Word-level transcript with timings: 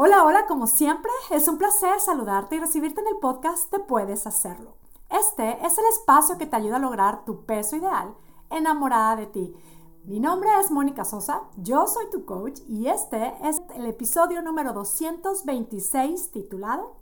Hola, 0.00 0.22
hola, 0.24 0.46
como 0.46 0.68
siempre, 0.68 1.10
es 1.32 1.48
un 1.48 1.58
placer 1.58 1.98
saludarte 1.98 2.54
y 2.54 2.60
recibirte 2.60 3.00
en 3.00 3.08
el 3.08 3.16
podcast 3.16 3.68
Te 3.68 3.80
Puedes 3.80 4.28
Hacerlo. 4.28 4.76
Este 5.10 5.66
es 5.66 5.76
el 5.76 5.84
espacio 5.86 6.38
que 6.38 6.46
te 6.46 6.54
ayuda 6.54 6.76
a 6.76 6.78
lograr 6.78 7.24
tu 7.24 7.44
peso 7.46 7.74
ideal 7.74 8.14
enamorada 8.48 9.16
de 9.16 9.26
ti. 9.26 9.56
Mi 10.04 10.20
nombre 10.20 10.50
es 10.60 10.70
Mónica 10.70 11.04
Sosa, 11.04 11.40
yo 11.56 11.88
soy 11.88 12.08
tu 12.12 12.24
coach 12.24 12.60
y 12.68 12.86
este 12.86 13.34
es 13.42 13.60
el 13.74 13.86
episodio 13.86 14.40
número 14.40 14.72
226 14.72 16.30
titulado 16.30 16.94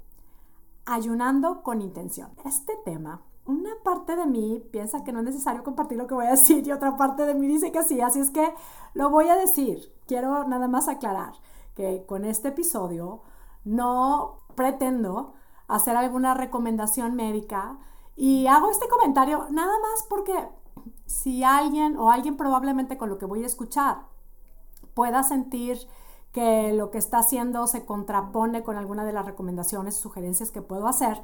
Ayunando 0.86 1.62
con 1.62 1.82
intención. 1.82 2.30
Este 2.46 2.72
tema, 2.86 3.20
una 3.44 3.72
parte 3.84 4.16
de 4.16 4.24
mí 4.24 4.66
piensa 4.72 5.04
que 5.04 5.12
no 5.12 5.18
es 5.18 5.26
necesario 5.26 5.62
compartir 5.62 5.98
lo 5.98 6.06
que 6.06 6.14
voy 6.14 6.28
a 6.28 6.30
decir 6.30 6.66
y 6.66 6.72
otra 6.72 6.96
parte 6.96 7.26
de 7.26 7.34
mí 7.34 7.46
dice 7.46 7.70
que 7.70 7.82
sí, 7.82 8.00
así 8.00 8.20
es 8.20 8.30
que 8.30 8.54
lo 8.94 9.10
voy 9.10 9.28
a 9.28 9.36
decir. 9.36 9.92
Quiero 10.06 10.44
nada 10.44 10.66
más 10.66 10.88
aclarar 10.88 11.34
que 11.77 12.04
con 12.06 12.24
este 12.24 12.48
episodio 12.48 13.22
no 13.64 14.40
pretendo 14.56 15.34
hacer 15.69 15.96
alguna 15.96 16.34
recomendación 16.34 17.14
médica 17.14 17.78
y 18.16 18.46
hago 18.46 18.70
este 18.70 18.88
comentario 18.88 19.46
nada 19.51 19.74
más 19.78 20.04
porque 20.09 20.48
si 21.04 21.45
alguien 21.45 21.96
o 21.98 22.10
alguien 22.10 22.37
probablemente 22.37 22.96
con 22.96 23.10
lo 23.10 23.18
que 23.18 23.27
voy 23.27 23.45
a 23.45 23.46
escuchar 23.46 24.06
pueda 24.95 25.23
sentir 25.23 25.78
que 26.32 26.73
lo 26.73 26.91
que 26.91 26.98
está 26.98 27.18
haciendo 27.18 27.66
se 27.66 27.84
contrapone 27.84 28.62
con 28.62 28.77
alguna 28.77 29.04
de 29.04 29.12
las 29.12 29.24
recomendaciones, 29.24 29.96
sugerencias 29.96 30.51
que 30.51 30.62
puedo 30.62 30.87
hacer, 30.87 31.23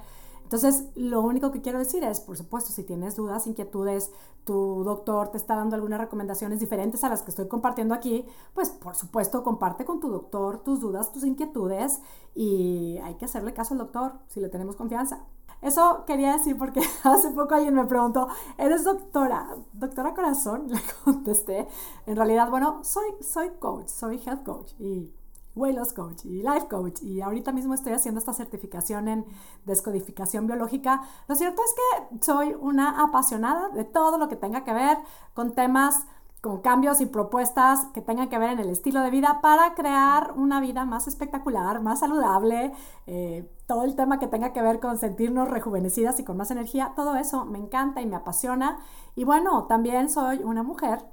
entonces, 0.53 0.85
lo 0.97 1.23
único 1.23 1.51
que 1.51 1.63
quiero 1.63 1.79
decir 1.79 2.05
es, 2.05 2.21
por 2.21 2.37
supuesto, 2.37 2.73
si 2.73 2.85
tienes 2.85 3.17
dudas, 3.17 3.47
inquietudes, 3.47 4.11
tu 4.45 4.85
doctor 4.85 5.29
te 5.29 5.39
está 5.39 5.57
dando 5.57 5.77
algunas 5.77 5.99
recomendaciones 5.99 6.61
diferentes 6.61 7.03
a 7.05 7.09
las 7.09 7.23
que 7.23 7.31
estoy 7.31 7.49
compartiendo 7.49 7.95
aquí, 7.95 8.27
pues 8.53 8.69
por 8.69 8.95
supuesto 8.95 9.43
comparte 9.43 9.87
con 9.87 9.99
tu 9.99 10.11
doctor 10.11 10.59
tus 10.59 10.83
dudas, 10.83 11.11
tus 11.11 11.25
inquietudes 11.25 12.01
y 12.35 12.99
hay 13.03 13.15
que 13.15 13.25
hacerle 13.25 13.55
caso 13.55 13.73
al 13.73 13.79
doctor 13.79 14.13
si 14.29 14.41
le 14.41 14.51
tenemos 14.51 14.77
confianza. 14.77 15.25
Eso 15.63 16.05
quería 16.07 16.33
decir 16.33 16.59
porque 16.59 16.83
hace 17.05 17.31
poco 17.31 17.55
alguien 17.55 17.73
me 17.73 17.87
preguntó, 17.87 18.29
¿eres 18.59 18.85
doctora? 18.85 19.57
¿Doctora 19.73 20.13
corazón? 20.13 20.67
Le 20.69 20.83
contesté. 21.03 21.67
En 22.05 22.17
realidad, 22.17 22.51
bueno, 22.51 22.85
soy, 22.85 23.07
soy 23.23 23.53
coach, 23.59 23.89
soy 23.89 24.21
health 24.23 24.43
coach 24.45 24.73
y 24.79 25.15
Weight 25.55 25.79
Coach 25.95 26.25
y 26.25 26.43
Life 26.43 26.69
Coach 26.69 27.03
y 27.03 27.21
ahorita 27.21 27.53
mismo 27.53 27.75
estoy 27.75 27.93
haciendo 27.93 28.19
esta 28.19 28.33
certificación 28.33 29.09
en 29.09 29.27
descodificación 29.65 30.47
biológica. 30.47 31.03
Lo 31.29 31.35
cierto 31.35 31.63
es 31.63 31.75
que 31.75 32.25
soy 32.25 32.57
una 32.61 33.03
apasionada 33.03 33.69
de 33.71 33.85
todo 33.85 34.19
lo 34.19 34.29
que 34.29 34.37
tenga 34.37 34.65
que 34.65 34.73
ver 34.73 34.99
con 35.35 35.55
temas 35.55 36.07
con 36.43 36.61
cambios 36.61 37.01
y 37.01 37.07
propuestas 37.07 37.87
que 37.95 38.01
tengan 38.01 38.29
que 38.29 38.37
ver 38.37 38.51
en 38.51 38.59
el 38.59 38.69
estilo 38.69 39.01
de 39.01 39.11
vida 39.11 39.41
para 39.41 39.75
crear 39.77 40.33
una 40.35 40.61
vida 40.61 40.85
más 40.85 41.07
espectacular, 41.07 41.81
más 41.81 42.01
saludable, 42.01 42.73
eh, 43.07 43.49
todo 43.69 43.85
el 43.85 43.95
tema 43.95 44.19
que 44.19 44.27
tenga 44.27 44.53
que 44.53 44.61
ver 44.61 44.81
con 44.81 44.99
sentirnos 44.99 45.49
rejuvenecidas 45.49 46.19
y 46.19 46.25
con 46.25 46.37
más 46.37 46.51
energía, 46.51 46.95
todo 46.97 47.15
eso 47.15 47.45
me 47.45 47.59
encanta 47.59 48.03
y 48.03 48.07
me 48.07 48.17
apasiona. 48.17 48.81
Y 49.15 49.23
bueno, 49.23 49.67
también 49.69 50.11
soy 50.11 50.43
una 50.43 50.65
mujer 50.65 51.05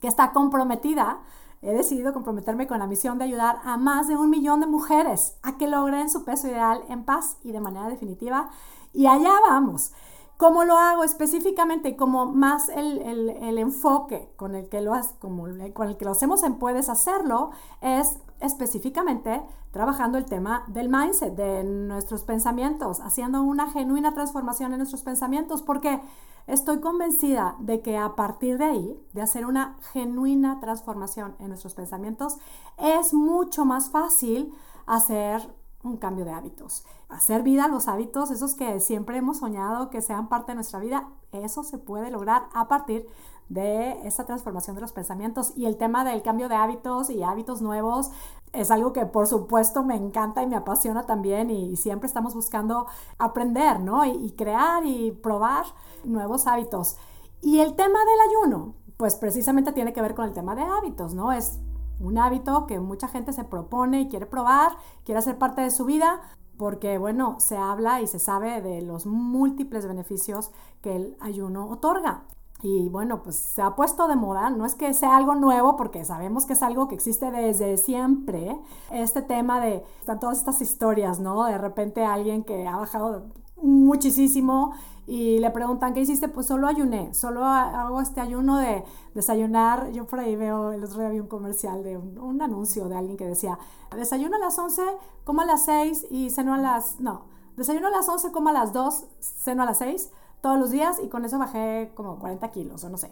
que 0.00 0.08
está 0.08 0.32
comprometida 0.32 1.20
he 1.62 1.72
decidido 1.72 2.12
comprometerme 2.12 2.66
con 2.66 2.78
la 2.78 2.86
misión 2.86 3.18
de 3.18 3.24
ayudar 3.24 3.60
a 3.64 3.76
más 3.76 4.08
de 4.08 4.16
un 4.16 4.30
millón 4.30 4.60
de 4.60 4.66
mujeres 4.66 5.36
a 5.42 5.58
que 5.58 5.66
logren 5.66 6.08
su 6.08 6.24
peso 6.24 6.48
ideal 6.48 6.82
en 6.88 7.04
paz 7.04 7.36
y 7.42 7.52
de 7.52 7.60
manera 7.60 7.88
definitiva. 7.88 8.50
Y 8.92 9.06
allá 9.06 9.32
vamos. 9.48 9.92
¿Cómo 10.40 10.64
lo 10.64 10.78
hago 10.78 11.04
específicamente? 11.04 11.96
Como 11.96 12.24
más 12.24 12.70
el, 12.70 13.58
enfoque 13.58 14.32
con 14.36 14.54
el, 14.54 14.70
que 14.70 14.80
lo, 14.80 14.94
como, 15.18 15.44
con 15.74 15.88
el 15.88 15.96
que 15.98 16.04
lo 16.06 16.12
hacemos 16.12 16.42
en 16.44 16.54
Puedes 16.54 16.88
Hacerlo 16.88 17.50
es 17.82 18.18
específicamente 18.40 19.42
trabajando 19.70 20.16
el 20.16 20.24
tema 20.24 20.64
del 20.66 20.88
mindset, 20.88 21.34
de 21.34 21.62
nuestros 21.62 22.22
pensamientos, 22.22 23.00
haciendo 23.00 23.42
una 23.42 23.70
genuina 23.70 24.14
transformación 24.14 24.72
en 24.72 24.78
nuestros 24.78 25.02
pensamientos, 25.02 25.60
porque 25.60 26.00
estoy 26.46 26.80
convencida 26.80 27.56
de 27.58 27.80
que 27.82 27.96
a 27.96 28.14
partir 28.16 28.58
de 28.58 28.64
ahí, 28.64 29.06
de 29.12 29.22
hacer 29.22 29.46
una 29.46 29.76
genuina 29.92 30.60
transformación 30.60 31.36
en 31.38 31.48
nuestros 31.48 31.74
pensamientos, 31.74 32.38
es 32.78 33.14
mucho 33.14 33.64
más 33.64 33.90
fácil 33.90 34.54
hacer 34.86 35.54
un 35.82 35.96
cambio 35.96 36.24
de 36.24 36.32
hábitos. 36.32 36.84
Hacer 37.08 37.42
vida 37.42 37.68
los 37.68 37.88
hábitos, 37.88 38.30
esos 38.30 38.54
que 38.54 38.80
siempre 38.80 39.16
hemos 39.16 39.38
soñado 39.38 39.90
que 39.90 40.02
sean 40.02 40.28
parte 40.28 40.52
de 40.52 40.56
nuestra 40.56 40.78
vida, 40.78 41.08
eso 41.32 41.62
se 41.62 41.78
puede 41.78 42.10
lograr 42.10 42.48
a 42.52 42.68
partir 42.68 43.06
de 43.48 44.06
esa 44.06 44.24
transformación 44.24 44.76
de 44.76 44.82
los 44.82 44.92
pensamientos. 44.92 45.52
Y 45.56 45.66
el 45.66 45.76
tema 45.76 46.04
del 46.04 46.22
cambio 46.22 46.48
de 46.48 46.54
hábitos 46.54 47.10
y 47.10 47.22
hábitos 47.22 47.60
nuevos 47.60 48.10
es 48.52 48.70
algo 48.70 48.92
que 48.92 49.06
por 49.06 49.26
supuesto 49.26 49.82
me 49.82 49.96
encanta 49.96 50.42
y 50.42 50.46
me 50.46 50.56
apasiona 50.56 51.06
también 51.06 51.50
y 51.50 51.76
siempre 51.76 52.06
estamos 52.06 52.34
buscando 52.34 52.86
aprender, 53.18 53.80
¿no? 53.80 54.04
Y, 54.04 54.10
y 54.10 54.32
crear 54.32 54.84
y 54.84 55.12
probar 55.12 55.64
nuevos 56.04 56.46
hábitos. 56.46 56.96
Y 57.42 57.60
el 57.60 57.74
tema 57.74 57.98
del 58.00 58.30
ayuno, 58.30 58.74
pues 58.96 59.16
precisamente 59.16 59.72
tiene 59.72 59.92
que 59.92 60.02
ver 60.02 60.14
con 60.14 60.26
el 60.26 60.32
tema 60.32 60.54
de 60.54 60.62
hábitos, 60.62 61.14
¿no? 61.14 61.32
Es 61.32 61.60
un 62.00 62.18
hábito 62.18 62.66
que 62.66 62.80
mucha 62.80 63.08
gente 63.08 63.32
se 63.32 63.44
propone 63.44 64.02
y 64.02 64.08
quiere 64.08 64.26
probar, 64.26 64.72
quiere 65.04 65.18
hacer 65.18 65.38
parte 65.38 65.60
de 65.60 65.70
su 65.70 65.84
vida, 65.84 66.20
porque 66.56 66.98
bueno, 66.98 67.36
se 67.38 67.56
habla 67.56 68.00
y 68.02 68.06
se 68.06 68.18
sabe 68.18 68.60
de 68.60 68.82
los 68.82 69.06
múltiples 69.06 69.86
beneficios 69.86 70.50
que 70.82 70.96
el 70.96 71.16
ayuno 71.20 71.68
otorga. 71.68 72.24
Y 72.62 72.88
bueno, 72.90 73.22
pues 73.22 73.36
se 73.36 73.62
ha 73.62 73.74
puesto 73.74 74.06
de 74.06 74.16
moda, 74.16 74.50
no 74.50 74.66
es 74.66 74.74
que 74.74 74.92
sea 74.92 75.16
algo 75.16 75.34
nuevo, 75.34 75.76
porque 75.76 76.04
sabemos 76.04 76.44
que 76.44 76.52
es 76.52 76.62
algo 76.62 76.88
que 76.88 76.94
existe 76.94 77.30
desde 77.30 77.78
siempre, 77.78 78.60
este 78.90 79.22
tema 79.22 79.60
de, 79.60 79.82
todas 80.20 80.38
estas 80.38 80.60
historias, 80.60 81.20
¿no? 81.20 81.44
De 81.44 81.56
repente 81.56 82.04
alguien 82.04 82.44
que 82.44 82.66
ha 82.66 82.76
bajado 82.76 83.28
muchísimo 83.62 84.72
y 85.06 85.38
le 85.38 85.50
preguntan, 85.50 85.94
¿qué 85.94 86.00
hiciste? 86.00 86.28
Pues 86.28 86.46
solo 86.46 86.66
ayuné, 86.66 87.14
solo 87.14 87.44
hago 87.44 88.00
este 88.00 88.20
ayuno 88.20 88.58
de 88.58 88.84
desayunar. 89.14 89.90
Yo 89.92 90.06
por 90.06 90.20
ahí 90.20 90.36
veo, 90.36 90.72
el 90.72 90.84
otro 90.84 91.00
día 91.00 91.08
vi 91.08 91.20
un 91.20 91.28
comercial 91.28 91.82
de 91.82 91.96
un, 91.96 92.40
anuncio 92.42 92.88
de 92.88 92.96
alguien 92.96 93.16
que 93.16 93.26
decía, 93.26 93.58
desayuno 93.96 94.36
a 94.36 94.38
las 94.38 94.58
11, 94.58 94.82
como 95.24 95.40
a 95.40 95.46
las 95.46 95.64
6 95.64 96.08
y 96.10 96.30
ceno 96.30 96.54
a 96.54 96.58
las, 96.58 97.00
no, 97.00 97.22
desayuno 97.56 97.88
a 97.88 97.90
las 97.90 98.08
11, 98.08 98.32
como 98.32 98.50
a 98.50 98.52
las 98.52 98.72
2, 98.72 99.06
ceno 99.20 99.62
a 99.62 99.66
las 99.66 99.78
6 99.78 100.10
todos 100.40 100.58
los 100.58 100.70
días 100.70 101.00
y 101.02 101.08
con 101.08 101.24
eso 101.24 101.38
bajé 101.38 101.92
como 101.94 102.18
40 102.18 102.50
kilos 102.50 102.84
o 102.84 102.88
no 102.88 102.96
sé. 102.96 103.10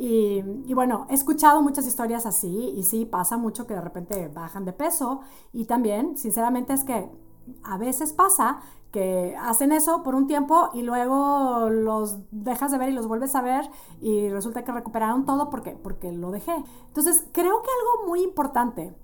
Y, 0.00 0.42
bueno, 0.74 1.08
he 1.10 1.14
escuchado 1.14 1.60
muchas 1.60 1.84
historias 1.84 2.24
así 2.24 2.72
y 2.76 2.84
sí, 2.84 3.04
pasa 3.04 3.36
mucho 3.36 3.66
que 3.66 3.74
de 3.74 3.80
repente 3.80 4.28
bajan 4.28 4.64
de 4.64 4.72
peso 4.72 5.22
y 5.52 5.64
también, 5.64 6.16
sinceramente, 6.16 6.72
es 6.72 6.84
que 6.84 7.10
a 7.64 7.78
veces 7.78 8.12
pasa 8.12 8.60
que 8.92 9.36
hacen 9.40 9.72
eso 9.72 10.04
por 10.04 10.14
un 10.14 10.28
tiempo 10.28 10.70
y 10.72 10.82
luego 10.82 11.68
los 11.68 12.18
dejas 12.30 12.70
de 12.70 12.78
ver 12.78 12.90
y 12.90 12.92
los 12.92 13.08
vuelves 13.08 13.34
a 13.34 13.42
ver 13.42 13.68
y 14.00 14.28
resulta 14.28 14.62
que 14.62 14.70
recuperaron 14.70 15.26
todo 15.26 15.50
porque, 15.50 15.72
porque 15.72 16.12
lo 16.12 16.30
dejé. 16.30 16.54
Entonces, 16.86 17.24
creo 17.32 17.60
que 17.62 17.68
algo 17.68 18.06
muy 18.06 18.22
importante 18.22 18.94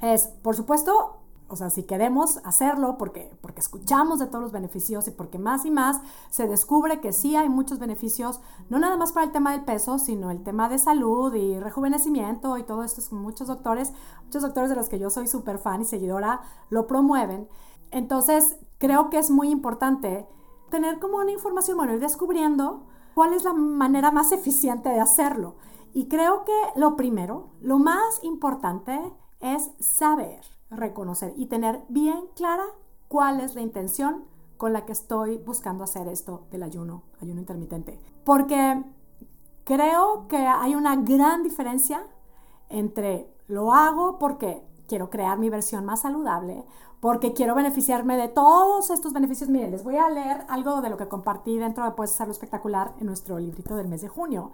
es, 0.00 0.28
por 0.28 0.54
supuesto, 0.54 1.16
o 1.48 1.56
sea, 1.56 1.70
si 1.70 1.82
queremos 1.84 2.40
hacerlo 2.44 2.96
porque, 2.98 3.30
porque 3.40 3.60
escuchamos 3.60 4.18
de 4.18 4.26
todos 4.26 4.42
los 4.42 4.52
beneficios 4.52 5.08
y 5.08 5.10
porque 5.10 5.38
más 5.38 5.64
y 5.64 5.70
más 5.70 6.00
se 6.28 6.46
descubre 6.46 7.00
que 7.00 7.12
sí 7.12 7.36
hay 7.36 7.48
muchos 7.48 7.78
beneficios, 7.78 8.40
no 8.68 8.78
nada 8.78 8.98
más 8.98 9.12
para 9.12 9.24
el 9.24 9.32
tema 9.32 9.52
del 9.52 9.64
peso, 9.64 9.98
sino 9.98 10.30
el 10.30 10.42
tema 10.42 10.68
de 10.68 10.78
salud 10.78 11.34
y 11.34 11.58
rejuvenecimiento 11.58 12.58
y 12.58 12.64
todo 12.64 12.84
esto, 12.84 13.02
muchos 13.16 13.48
doctores, 13.48 13.92
muchos 14.24 14.42
doctores 14.42 14.68
de 14.68 14.76
los 14.76 14.90
que 14.90 14.98
yo 14.98 15.08
soy 15.08 15.26
súper 15.26 15.58
fan 15.58 15.80
y 15.80 15.86
seguidora, 15.86 16.42
lo 16.68 16.86
promueven. 16.86 17.48
Entonces, 17.90 18.58
creo 18.76 19.08
que 19.08 19.18
es 19.18 19.30
muy 19.30 19.48
importante 19.48 20.26
tener 20.70 20.98
como 20.98 21.16
una 21.16 21.32
información, 21.32 21.78
bueno, 21.78 21.94
ir 21.94 22.00
descubriendo 22.00 22.84
cuál 23.14 23.32
es 23.32 23.44
la 23.44 23.54
manera 23.54 24.10
más 24.10 24.32
eficiente 24.32 24.90
de 24.90 25.00
hacerlo. 25.00 25.56
Y 25.94 26.08
creo 26.08 26.44
que 26.44 26.52
lo 26.76 26.94
primero, 26.94 27.48
lo 27.62 27.78
más 27.78 28.22
importante 28.22 29.00
es 29.40 29.70
saber 29.80 30.57
reconocer 30.70 31.32
y 31.36 31.46
tener 31.46 31.82
bien 31.88 32.20
clara 32.34 32.64
cuál 33.08 33.40
es 33.40 33.54
la 33.54 33.62
intención 33.62 34.24
con 34.56 34.72
la 34.72 34.84
que 34.84 34.92
estoy 34.92 35.38
buscando 35.38 35.84
hacer 35.84 36.08
esto 36.08 36.46
del 36.50 36.62
ayuno, 36.62 37.04
ayuno 37.20 37.40
intermitente. 37.40 37.98
Porque 38.24 38.82
creo 39.64 40.26
que 40.28 40.36
hay 40.36 40.74
una 40.74 40.96
gran 40.96 41.42
diferencia 41.42 42.02
entre 42.68 43.32
lo 43.46 43.72
hago 43.72 44.18
porque 44.18 44.62
quiero 44.88 45.10
crear 45.10 45.38
mi 45.38 45.48
versión 45.48 45.84
más 45.84 46.00
saludable, 46.00 46.64
porque 47.00 47.32
quiero 47.32 47.54
beneficiarme 47.54 48.16
de 48.16 48.28
todos 48.28 48.90
estos 48.90 49.12
beneficios. 49.12 49.48
Miren, 49.48 49.70
les 49.70 49.84
voy 49.84 49.96
a 49.96 50.10
leer 50.10 50.44
algo 50.48 50.80
de 50.80 50.90
lo 50.90 50.96
que 50.96 51.08
compartí 51.08 51.56
dentro 51.56 51.84
de 51.84 51.92
Puedes 51.92 52.12
Hacerlo 52.14 52.32
Espectacular 52.32 52.94
en 52.98 53.06
nuestro 53.06 53.38
librito 53.38 53.76
del 53.76 53.88
mes 53.88 54.02
de 54.02 54.08
junio, 54.08 54.52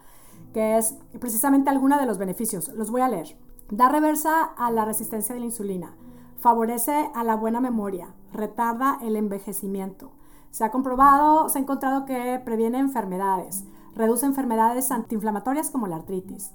que 0.52 0.76
es 0.76 0.96
precisamente 1.18 1.70
alguno 1.70 1.98
de 1.98 2.06
los 2.06 2.18
beneficios. 2.18 2.68
Los 2.68 2.90
voy 2.90 3.00
a 3.00 3.08
leer. 3.08 3.36
Da 3.70 3.88
reversa 3.88 4.42
a 4.44 4.70
la 4.70 4.84
resistencia 4.84 5.34
de 5.34 5.40
la 5.40 5.46
insulina 5.46 5.94
favorece 6.38 7.10
a 7.14 7.24
la 7.24 7.36
buena 7.36 7.62
memoria, 7.62 8.14
retarda 8.30 8.98
el 9.00 9.16
envejecimiento. 9.16 10.10
Se 10.50 10.62
ha 10.62 10.70
comprobado, 10.70 11.48
se 11.48 11.58
ha 11.58 11.62
encontrado 11.62 12.04
que 12.04 12.38
previene 12.44 12.78
enfermedades, 12.78 13.64
reduce 13.94 14.26
enfermedades 14.26 14.90
antiinflamatorias 14.90 15.70
como 15.70 15.86
la 15.86 15.96
artritis, 15.96 16.52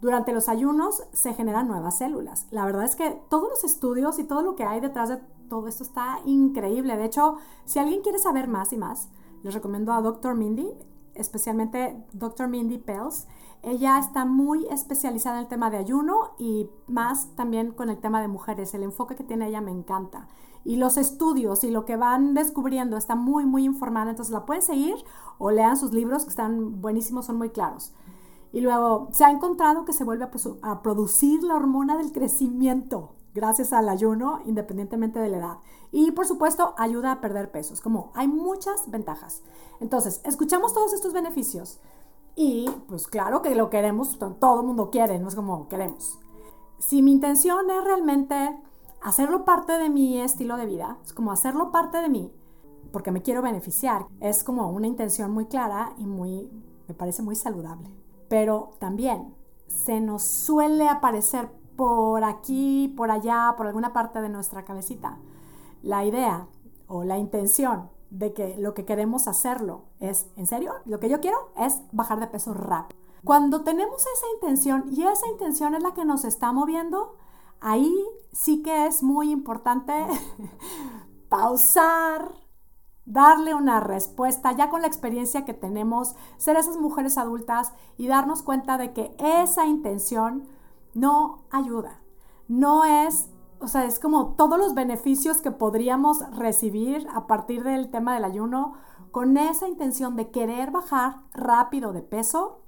Durante 0.00 0.32
los 0.32 0.48
ayunos 0.48 1.02
se 1.12 1.32
generan 1.32 1.68
nuevas 1.68 1.98
células. 1.98 2.46
La 2.50 2.66
verdad 2.66 2.84
es 2.84 2.96
que 2.96 3.18
todos 3.28 3.48
los 3.48 3.64
estudios 3.64 4.18
y 4.18 4.24
todo 4.24 4.42
lo 4.42 4.54
que 4.54 4.64
hay 4.64 4.80
detrás 4.80 5.08
de 5.08 5.16
todo 5.48 5.68
esto 5.68 5.82
está 5.82 6.20
increíble. 6.26 6.96
De 6.96 7.06
hecho, 7.06 7.36
si 7.64 7.78
alguien 7.78 8.02
quiere 8.02 8.18
saber 8.18 8.46
más 8.46 8.72
y 8.72 8.76
más, 8.76 9.08
les 9.42 9.54
recomiendo 9.54 9.92
a 9.92 10.02
Dr. 10.02 10.34
Mindy, 10.34 10.70
especialmente 11.16 12.04
Dr. 12.12 12.48
Mindy 12.48 12.78
Pels. 12.78 13.26
Ella 13.62 13.98
está 13.98 14.24
muy 14.24 14.66
especializada 14.70 15.38
en 15.38 15.42
el 15.42 15.48
tema 15.48 15.70
de 15.70 15.78
ayuno 15.78 16.34
y 16.38 16.70
más 16.86 17.34
también 17.34 17.72
con 17.72 17.90
el 17.90 17.98
tema 17.98 18.20
de 18.20 18.28
mujeres. 18.28 18.74
El 18.74 18.82
enfoque 18.82 19.16
que 19.16 19.24
tiene 19.24 19.48
ella 19.48 19.60
me 19.60 19.72
encanta. 19.72 20.28
Y 20.64 20.76
los 20.76 20.96
estudios 20.96 21.64
y 21.64 21.70
lo 21.70 21.84
que 21.84 21.96
van 21.96 22.34
descubriendo 22.34 22.96
está 22.96 23.16
muy, 23.16 23.46
muy 23.46 23.64
informada. 23.64 24.10
Entonces 24.10 24.32
la 24.32 24.46
pueden 24.46 24.62
seguir 24.62 24.94
o 25.38 25.50
lean 25.50 25.76
sus 25.76 25.92
libros 25.92 26.24
que 26.24 26.30
están 26.30 26.80
buenísimos, 26.80 27.26
son 27.26 27.38
muy 27.38 27.50
claros. 27.50 27.92
Y 28.52 28.60
luego 28.60 29.08
se 29.12 29.24
ha 29.24 29.30
encontrado 29.30 29.84
que 29.84 29.92
se 29.92 30.04
vuelve 30.04 30.24
a, 30.24 30.30
a 30.62 30.82
producir 30.82 31.42
la 31.42 31.56
hormona 31.56 31.96
del 31.96 32.12
crecimiento 32.12 33.15
gracias 33.36 33.72
al 33.74 33.88
ayuno, 33.88 34.40
independientemente 34.46 35.20
de 35.20 35.28
la 35.28 35.36
edad. 35.36 35.58
Y 35.92 36.10
por 36.12 36.26
supuesto, 36.26 36.74
ayuda 36.78 37.12
a 37.12 37.20
perder 37.20 37.50
pesos. 37.50 37.80
Como 37.80 38.10
hay 38.14 38.26
muchas 38.26 38.90
ventajas. 38.90 39.42
Entonces, 39.78 40.22
escuchamos 40.24 40.72
todos 40.72 40.94
estos 40.94 41.12
beneficios 41.12 41.78
y 42.34 42.68
pues 42.88 43.06
claro 43.06 43.42
que 43.42 43.54
lo 43.54 43.70
queremos, 43.70 44.18
todo 44.18 44.60
el 44.60 44.66
mundo 44.66 44.90
quiere, 44.90 45.18
no 45.18 45.28
es 45.28 45.34
como 45.34 45.68
queremos. 45.68 46.18
Si 46.78 47.02
mi 47.02 47.12
intención 47.12 47.70
es 47.70 47.84
realmente 47.84 48.58
hacerlo 49.02 49.44
parte 49.44 49.72
de 49.78 49.90
mi 49.90 50.20
estilo 50.20 50.56
de 50.56 50.66
vida, 50.66 50.98
es 51.04 51.12
como 51.12 51.30
hacerlo 51.30 51.70
parte 51.70 51.98
de 51.98 52.08
mí, 52.08 52.32
porque 52.90 53.10
me 53.10 53.22
quiero 53.22 53.42
beneficiar, 53.42 54.06
es 54.20 54.44
como 54.44 54.70
una 54.70 54.86
intención 54.86 55.30
muy 55.30 55.46
clara 55.46 55.92
y 55.98 56.06
muy, 56.06 56.50
me 56.88 56.94
parece 56.94 57.22
muy 57.22 57.36
saludable. 57.36 57.90
Pero 58.28 58.70
también 58.78 59.34
se 59.66 60.00
nos 60.00 60.22
suele 60.22 60.88
aparecer 60.88 61.50
por 61.76 62.24
aquí, 62.24 62.92
por 62.96 63.10
allá, 63.10 63.54
por 63.56 63.66
alguna 63.66 63.92
parte 63.92 64.20
de 64.20 64.28
nuestra 64.28 64.64
cabecita, 64.64 65.18
la 65.82 66.04
idea 66.04 66.46
o 66.86 67.04
la 67.04 67.18
intención 67.18 67.90
de 68.10 68.32
que 68.32 68.56
lo 68.58 68.74
que 68.74 68.84
queremos 68.84 69.28
hacerlo 69.28 69.84
es, 70.00 70.26
en 70.36 70.46
serio, 70.46 70.74
lo 70.84 71.00
que 71.00 71.08
yo 71.08 71.20
quiero 71.20 71.52
es 71.56 71.80
bajar 71.92 72.20
de 72.20 72.28
peso 72.28 72.54
rápido. 72.54 73.00
Cuando 73.24 73.62
tenemos 73.62 74.00
esa 74.02 74.26
intención 74.34 74.84
y 74.90 75.02
esa 75.02 75.26
intención 75.28 75.74
es 75.74 75.82
la 75.82 75.94
que 75.94 76.04
nos 76.04 76.24
está 76.24 76.52
moviendo, 76.52 77.16
ahí 77.60 77.92
sí 78.32 78.62
que 78.62 78.86
es 78.86 79.02
muy 79.02 79.30
importante 79.30 79.92
pausar, 81.28 82.32
darle 83.04 83.54
una 83.54 83.80
respuesta, 83.80 84.52
ya 84.52 84.70
con 84.70 84.82
la 84.82 84.86
experiencia 84.86 85.44
que 85.44 85.54
tenemos, 85.54 86.14
ser 86.36 86.56
esas 86.56 86.76
mujeres 86.76 87.18
adultas 87.18 87.72
y 87.96 88.06
darnos 88.06 88.42
cuenta 88.42 88.78
de 88.78 88.92
que 88.92 89.16
esa 89.18 89.66
intención 89.66 90.46
no 90.96 91.44
ayuda. 91.50 92.00
No 92.48 92.84
es, 92.84 93.28
o 93.60 93.68
sea, 93.68 93.84
es 93.84 94.00
como 94.00 94.34
todos 94.34 94.58
los 94.58 94.74
beneficios 94.74 95.40
que 95.40 95.50
podríamos 95.50 96.18
recibir 96.36 97.06
a 97.14 97.26
partir 97.26 97.62
del 97.62 97.90
tema 97.90 98.14
del 98.14 98.24
ayuno 98.24 98.74
con 99.10 99.36
esa 99.36 99.68
intención 99.68 100.16
de 100.16 100.30
querer 100.30 100.70
bajar 100.70 101.22
rápido 101.32 101.92
de 101.92 102.02
peso, 102.02 102.62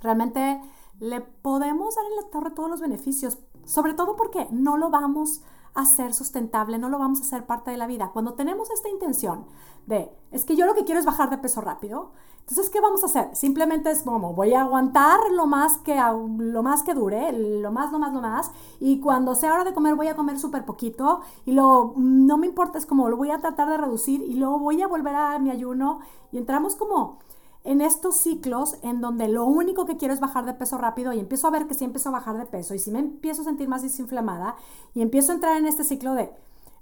realmente 0.00 0.60
le 0.98 1.20
podemos 1.20 1.94
dar 1.94 2.04
en 2.06 2.16
la 2.16 2.30
torre 2.30 2.50
todos 2.50 2.70
los 2.70 2.80
beneficios, 2.80 3.38
sobre 3.64 3.94
todo 3.94 4.16
porque 4.16 4.48
no 4.50 4.76
lo 4.76 4.90
vamos 4.90 5.42
a 5.74 5.82
hacer 5.82 6.14
sustentable, 6.14 6.78
no 6.78 6.88
lo 6.88 6.98
vamos 6.98 7.20
a 7.20 7.24
hacer 7.24 7.46
parte 7.46 7.70
de 7.70 7.76
la 7.76 7.86
vida. 7.86 8.10
Cuando 8.12 8.34
tenemos 8.34 8.70
esta 8.70 8.88
intención 8.88 9.46
de, 9.88 10.12
es 10.30 10.44
que 10.44 10.54
yo 10.54 10.66
lo 10.66 10.74
que 10.74 10.84
quiero 10.84 11.00
es 11.00 11.06
bajar 11.06 11.30
de 11.30 11.38
peso 11.38 11.60
rápido, 11.60 12.12
entonces, 12.40 12.70
¿qué 12.70 12.80
vamos 12.80 13.02
a 13.02 13.06
hacer? 13.06 13.28
Simplemente 13.34 13.90
es 13.90 14.02
como, 14.02 14.32
voy 14.32 14.54
a 14.54 14.62
aguantar 14.62 15.20
lo 15.32 15.46
más 15.46 15.76
que, 15.78 15.96
lo 15.96 16.62
más 16.62 16.82
que 16.82 16.94
dure, 16.94 17.32
lo 17.32 17.70
más, 17.72 17.92
lo 17.92 17.98
más, 17.98 18.12
lo 18.12 18.22
más, 18.22 18.52
y 18.80 19.00
cuando 19.00 19.34
sea 19.34 19.52
hora 19.52 19.64
de 19.64 19.74
comer 19.74 19.94
voy 19.94 20.08
a 20.08 20.16
comer 20.16 20.38
súper 20.38 20.64
poquito, 20.64 21.20
y 21.44 21.52
luego 21.52 21.94
no 21.96 22.38
me 22.38 22.46
importa, 22.46 22.78
es 22.78 22.86
como, 22.86 23.08
lo 23.08 23.16
voy 23.16 23.30
a 23.30 23.38
tratar 23.38 23.68
de 23.68 23.76
reducir, 23.76 24.22
y 24.22 24.34
luego 24.34 24.58
voy 24.58 24.80
a 24.82 24.86
volver 24.86 25.14
a 25.14 25.38
mi 25.38 25.50
ayuno, 25.50 26.00
y 26.32 26.38
entramos 26.38 26.74
como 26.74 27.18
en 27.64 27.80
estos 27.80 28.16
ciclos 28.16 28.78
en 28.82 29.00
donde 29.00 29.28
lo 29.28 29.44
único 29.44 29.84
que 29.84 29.96
quiero 29.96 30.14
es 30.14 30.20
bajar 30.20 30.46
de 30.46 30.54
peso 30.54 30.78
rápido 30.78 31.12
y 31.12 31.18
empiezo 31.18 31.48
a 31.48 31.50
ver 31.50 31.66
que 31.66 31.74
sí 31.74 31.84
empiezo 31.84 32.08
a 32.08 32.12
bajar 32.12 32.38
de 32.38 32.46
peso. 32.46 32.72
Y 32.74 32.78
si 32.78 32.90
me 32.90 32.98
empiezo 32.98 33.42
a 33.42 33.44
sentir 33.44 33.68
más 33.68 33.82
desinflamada 33.82 34.54
y 34.94 35.02
empiezo 35.02 35.32
a 35.32 35.34
entrar 35.34 35.56
en 35.56 35.66
este 35.66 35.84
ciclo 35.84 36.14
de, 36.14 36.32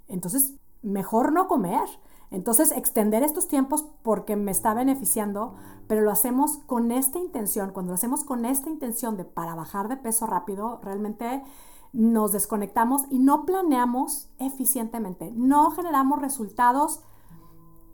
entonces, 0.07 0.53
mejor 0.81 1.33
no 1.33 1.47
comer. 1.47 1.87
Entonces, 2.29 2.71
extender 2.71 3.23
estos 3.23 3.47
tiempos 3.47 3.85
porque 4.03 4.35
me 4.35 4.51
está 4.51 4.73
beneficiando, 4.73 5.55
pero 5.87 6.01
lo 6.01 6.11
hacemos 6.11 6.57
con 6.65 6.91
esta 6.91 7.19
intención. 7.19 7.71
Cuando 7.71 7.91
lo 7.91 7.95
hacemos 7.95 8.23
con 8.23 8.45
esta 8.45 8.69
intención 8.69 9.15
de 9.15 9.23
para 9.23 9.55
bajar 9.55 9.87
de 9.87 9.97
peso 9.97 10.27
rápido, 10.27 10.79
realmente 10.83 11.43
nos 11.93 12.33
desconectamos 12.33 13.03
y 13.09 13.19
no 13.19 13.45
planeamos 13.45 14.29
eficientemente, 14.39 15.31
no 15.31 15.71
generamos 15.71 16.19
resultados 16.19 17.01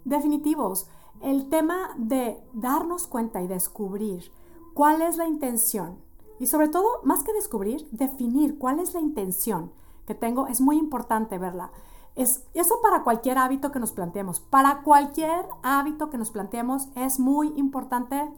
definitivos. 0.03 0.87
El 1.21 1.49
tema 1.49 1.91
de 1.97 2.43
darnos 2.53 3.07
cuenta 3.07 3.41
y 3.41 3.47
descubrir 3.47 4.31
cuál 4.73 5.01
es 5.03 5.17
la 5.17 5.27
intención 5.27 5.99
y 6.39 6.47
sobre 6.47 6.67
todo, 6.67 6.85
más 7.03 7.23
que 7.23 7.31
descubrir, 7.33 7.87
definir 7.91 8.57
cuál 8.57 8.79
es 8.79 8.93
la 8.93 8.99
intención 8.99 9.71
que 10.05 10.15
tengo 10.15 10.47
es 10.47 10.59
muy 10.59 10.77
importante 10.77 11.37
verla. 11.37 11.71
Es, 12.15 12.43
eso 12.53 12.79
para 12.81 13.03
cualquier 13.03 13.37
hábito 13.37 13.71
que 13.71 13.79
nos 13.79 13.91
planteemos. 13.91 14.39
Para 14.39 14.83
cualquier 14.83 15.45
hábito 15.63 16.09
que 16.09 16.17
nos 16.17 16.31
planteemos 16.31 16.89
es 16.95 17.19
muy 17.19 17.53
importante 17.55 18.31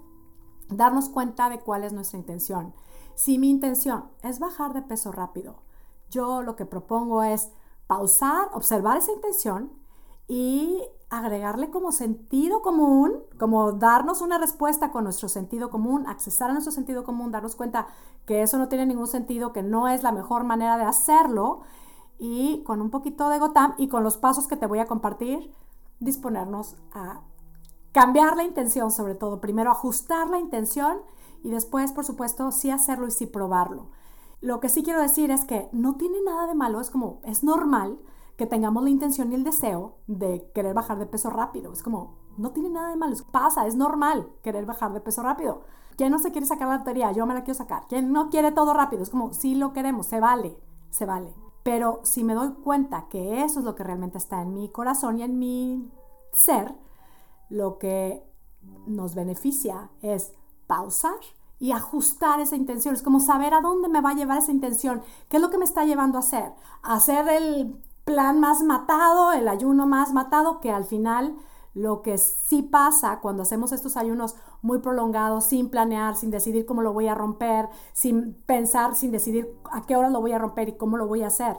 darnos 0.70 1.10
cuenta 1.10 1.50
de 1.50 1.60
cuál 1.60 1.84
es 1.84 1.94
nuestra 1.94 2.18
intención. 2.18 2.74
Si 3.16 3.38
mi 3.38 3.50
intención 3.50 4.06
es 4.24 4.40
bajar 4.40 4.74
de 4.74 4.82
peso 4.82 5.12
rápido, 5.12 5.56
yo 6.10 6.42
lo 6.42 6.56
que 6.56 6.66
propongo 6.66 7.24
es 7.24 7.50
pausar, 7.88 8.50
observar 8.54 8.98
esa 8.98 9.12
intención 9.12 9.72
y 10.28 10.82
agregarle 11.10 11.70
como 11.70 11.92
sentido 11.92 12.62
común, 12.62 13.14
como 13.38 13.74
darnos 13.74 14.22
una 14.22 14.38
respuesta 14.38 14.92
con 14.92 15.04
nuestro 15.04 15.30
sentido 15.30 15.70
común, 15.70 16.08
accesar 16.08 16.50
a 16.50 16.54
nuestro 16.54 16.72
sentido 16.72 17.04
común, 17.04 17.32
darnos 17.32 17.56
cuenta 17.56 17.88
que 18.26 18.42
eso 18.42 18.58
no 18.58 18.68
tiene 18.68 18.86
ningún 18.86 19.08
sentido, 19.08 19.54
que 19.54 19.64
no 19.64 19.88
es 19.88 20.04
la 20.04 20.12
mejor 20.12 20.44
manera 20.44 20.78
de 20.78 20.84
hacerlo 20.84 21.62
y 22.26 22.64
con 22.64 22.82
un 22.82 22.90
poquito 22.90 23.30
de 23.30 23.38
Gotam 23.38 23.76
y 23.78 23.88
con 23.88 24.04
los 24.04 24.18
pasos 24.18 24.48
que 24.48 24.58
te 24.58 24.66
voy 24.66 24.80
a 24.80 24.88
compartir, 24.88 25.54
disponernos 26.00 26.76
a 26.92 27.22
cambiar 27.92 28.36
la 28.36 28.44
intención 28.44 28.92
sobre 28.92 29.16
todo. 29.16 29.40
Primero 29.40 29.72
ajustar 29.72 30.30
la 30.30 30.40
intención 30.40 30.98
y 31.44 31.52
después, 31.52 31.92
por 31.92 32.04
supuesto, 32.04 32.52
sí 32.52 32.72
hacerlo 32.72 33.08
y 33.08 33.12
sí 33.12 33.28
probarlo. 33.28 33.90
Lo 34.42 34.60
que 34.60 34.70
sí 34.70 34.84
quiero 34.84 35.02
decir 35.02 35.30
es 35.30 35.46
que 35.46 35.70
no 35.72 35.96
tiene 35.96 36.18
nada 36.26 36.48
de 36.48 36.56
malo, 36.56 36.82
es 36.82 36.90
como, 36.90 37.22
es 37.24 37.44
normal 37.44 38.00
que 38.38 38.48
tengamos 38.48 38.84
la 38.84 38.90
intención 38.90 39.32
y 39.32 39.36
el 39.36 39.44
deseo 39.44 39.98
de 40.08 40.52
querer 40.54 40.74
bajar 40.74 40.98
de 40.98 41.06
peso 41.06 41.30
rápido. 41.30 41.72
Es 41.72 41.84
como, 41.84 42.18
no 42.38 42.52
tiene 42.52 42.70
nada 42.70 42.90
de 42.90 42.98
malo, 42.98 43.16
pasa, 43.32 43.68
es 43.68 43.76
normal 43.76 44.30
querer 44.42 44.66
bajar 44.66 44.94
de 44.94 45.00
peso 45.00 45.22
rápido. 45.22 45.62
¿Quién 45.96 46.12
no 46.12 46.20
se 46.20 46.32
quiere 46.32 46.48
sacar 46.48 46.68
la 46.68 46.78
lotería? 46.78 47.12
Yo 47.12 47.26
me 47.26 47.34
la 47.36 47.44
quiero 47.44 47.58
sacar. 47.58 47.84
¿Quién 47.88 48.12
no 48.12 48.30
quiere 48.30 48.52
todo 48.52 48.74
rápido? 48.74 49.04
Es 49.04 49.10
como, 49.10 49.32
sí 49.34 49.56
lo 49.56 49.72
queremos, 49.72 50.08
se 50.08 50.20
vale, 50.20 50.58
se 50.90 51.06
vale. 51.06 51.45
Pero 51.66 52.02
si 52.04 52.24
me 52.24 52.36
doy 52.36 52.54
cuenta 52.64 53.08
que 53.10 53.44
eso 53.44 53.58
es 53.58 53.66
lo 53.66 53.74
que 53.74 53.84
realmente 53.84 54.20
está 54.20 54.40
en 54.40 54.54
mi 54.54 54.70
corazón 54.70 55.18
y 55.18 55.24
en 55.24 55.40
mi 55.40 55.92
ser, 56.32 56.76
lo 57.50 57.80
que 57.80 58.24
nos 58.86 59.16
beneficia 59.16 59.90
es 60.04 60.32
pausar 60.68 61.18
y 61.58 61.72
ajustar 61.72 62.40
esa 62.40 62.56
intención. 62.56 62.94
Es 62.94 63.02
como 63.02 63.20
saber 63.20 63.56
a 63.56 63.62
dónde 63.62 63.90
me 63.90 64.02
va 64.02 64.12
a 64.12 64.14
llevar 64.14 64.38
esa 64.38 64.52
intención, 64.52 65.02
qué 65.28 65.38
es 65.38 65.42
lo 65.42 65.50
que 65.50 65.58
me 65.58 65.66
está 65.66 65.86
llevando 65.86 66.20
a 66.20 66.22
hacer. 66.22 66.54
hacer 66.84 67.28
el 67.30 67.84
plan 68.04 68.40
más 68.40 68.62
matado, 68.62 69.32
el 69.32 69.48
ayuno 69.48 69.88
más 69.88 70.14
matado, 70.14 70.60
que 70.60 70.70
al 70.70 70.84
final 70.84 71.36
lo 71.76 72.02
que 72.02 72.18
sí 72.18 72.64
pasa 72.64 73.20
cuando 73.20 73.44
hacemos 73.44 73.74
estos 73.74 73.98
ayunos 73.98 74.36
muy 74.62 74.80
prolongados, 74.80 75.46
sin 75.46 75.70
planear, 75.70 76.16
sin 76.16 76.32
decidir 76.32 76.66
cómo 76.66 76.82
lo 76.82 76.94
voy 76.94 77.08
a 77.08 77.16
romper, 77.16 77.68
sin 77.94 78.34
pensar, 78.46 78.96
sin 78.96 79.12
decidir 79.12 79.48
a 79.72 79.86
qué 79.86 79.96
hora 79.96 80.10
lo 80.10 80.22
voy 80.22 80.32
a 80.32 80.40
romper 80.40 80.70
y 80.70 80.78
cómo 80.78 80.96
lo 80.96 81.06
voy 81.06 81.22
a 81.22 81.28
hacer, 81.28 81.58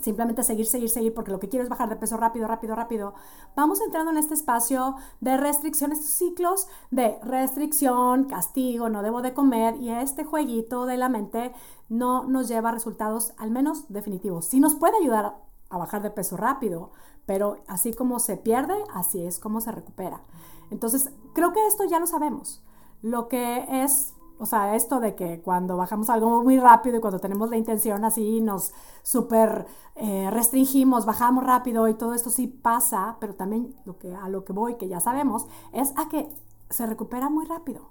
simplemente 0.00 0.42
seguir, 0.42 0.66
seguir, 0.66 0.90
seguir, 0.90 1.14
porque 1.14 1.30
lo 1.30 1.38
que 1.38 1.48
quiero 1.48 1.62
es 1.62 1.70
bajar 1.70 1.88
de 1.88 1.94
peso 1.94 2.16
rápido, 2.16 2.48
rápido, 2.48 2.74
rápido, 2.74 3.14
vamos 3.54 3.80
entrando 3.80 4.10
en 4.10 4.18
este 4.18 4.34
espacio 4.34 4.96
de 5.20 5.36
restricción, 5.36 5.92
estos 5.92 6.10
ciclos 6.10 6.66
de 6.90 7.16
restricción, 7.22 8.24
castigo, 8.24 8.88
no 8.88 9.02
debo 9.02 9.22
de 9.22 9.34
comer, 9.34 9.76
y 9.76 9.90
este 9.90 10.24
jueguito 10.24 10.84
de 10.84 10.96
la 10.96 11.08
mente 11.08 11.52
no 11.88 12.24
nos 12.24 12.48
lleva 12.48 12.70
a 12.70 12.72
resultados 12.72 13.34
al 13.38 13.52
menos 13.52 13.84
definitivos. 13.88 14.46
Sí 14.46 14.58
nos 14.58 14.74
puede 14.74 14.96
ayudar 14.96 15.36
a 15.74 15.78
bajar 15.78 16.02
de 16.02 16.10
peso 16.10 16.36
rápido, 16.36 16.90
pero 17.26 17.58
así 17.66 17.92
como 17.92 18.18
se 18.18 18.36
pierde, 18.36 18.74
así 18.92 19.24
es 19.24 19.38
como 19.38 19.60
se 19.60 19.72
recupera. 19.72 20.22
Entonces, 20.70 21.10
creo 21.34 21.52
que 21.52 21.66
esto 21.66 21.84
ya 21.84 22.00
lo 22.00 22.06
sabemos. 22.06 22.62
Lo 23.02 23.28
que 23.28 23.66
es, 23.68 24.14
o 24.38 24.46
sea, 24.46 24.74
esto 24.74 25.00
de 25.00 25.14
que 25.14 25.40
cuando 25.40 25.76
bajamos 25.76 26.10
algo 26.10 26.42
muy 26.42 26.58
rápido 26.58 26.96
y 26.96 27.00
cuando 27.00 27.18
tenemos 27.18 27.50
la 27.50 27.56
intención 27.56 28.04
así, 28.04 28.40
nos 28.40 28.72
súper 29.02 29.66
eh, 29.96 30.28
restringimos, 30.30 31.06
bajamos 31.06 31.44
rápido 31.44 31.88
y 31.88 31.94
todo 31.94 32.14
esto 32.14 32.30
sí 32.30 32.46
pasa, 32.46 33.16
pero 33.20 33.34
también 33.34 33.74
lo 33.84 33.98
que, 33.98 34.14
a 34.14 34.28
lo 34.28 34.44
que 34.44 34.52
voy, 34.52 34.76
que 34.76 34.88
ya 34.88 35.00
sabemos, 35.00 35.46
es 35.72 35.92
a 35.96 36.08
que 36.08 36.28
se 36.70 36.86
recupera 36.86 37.28
muy 37.28 37.44
rápido. 37.44 37.90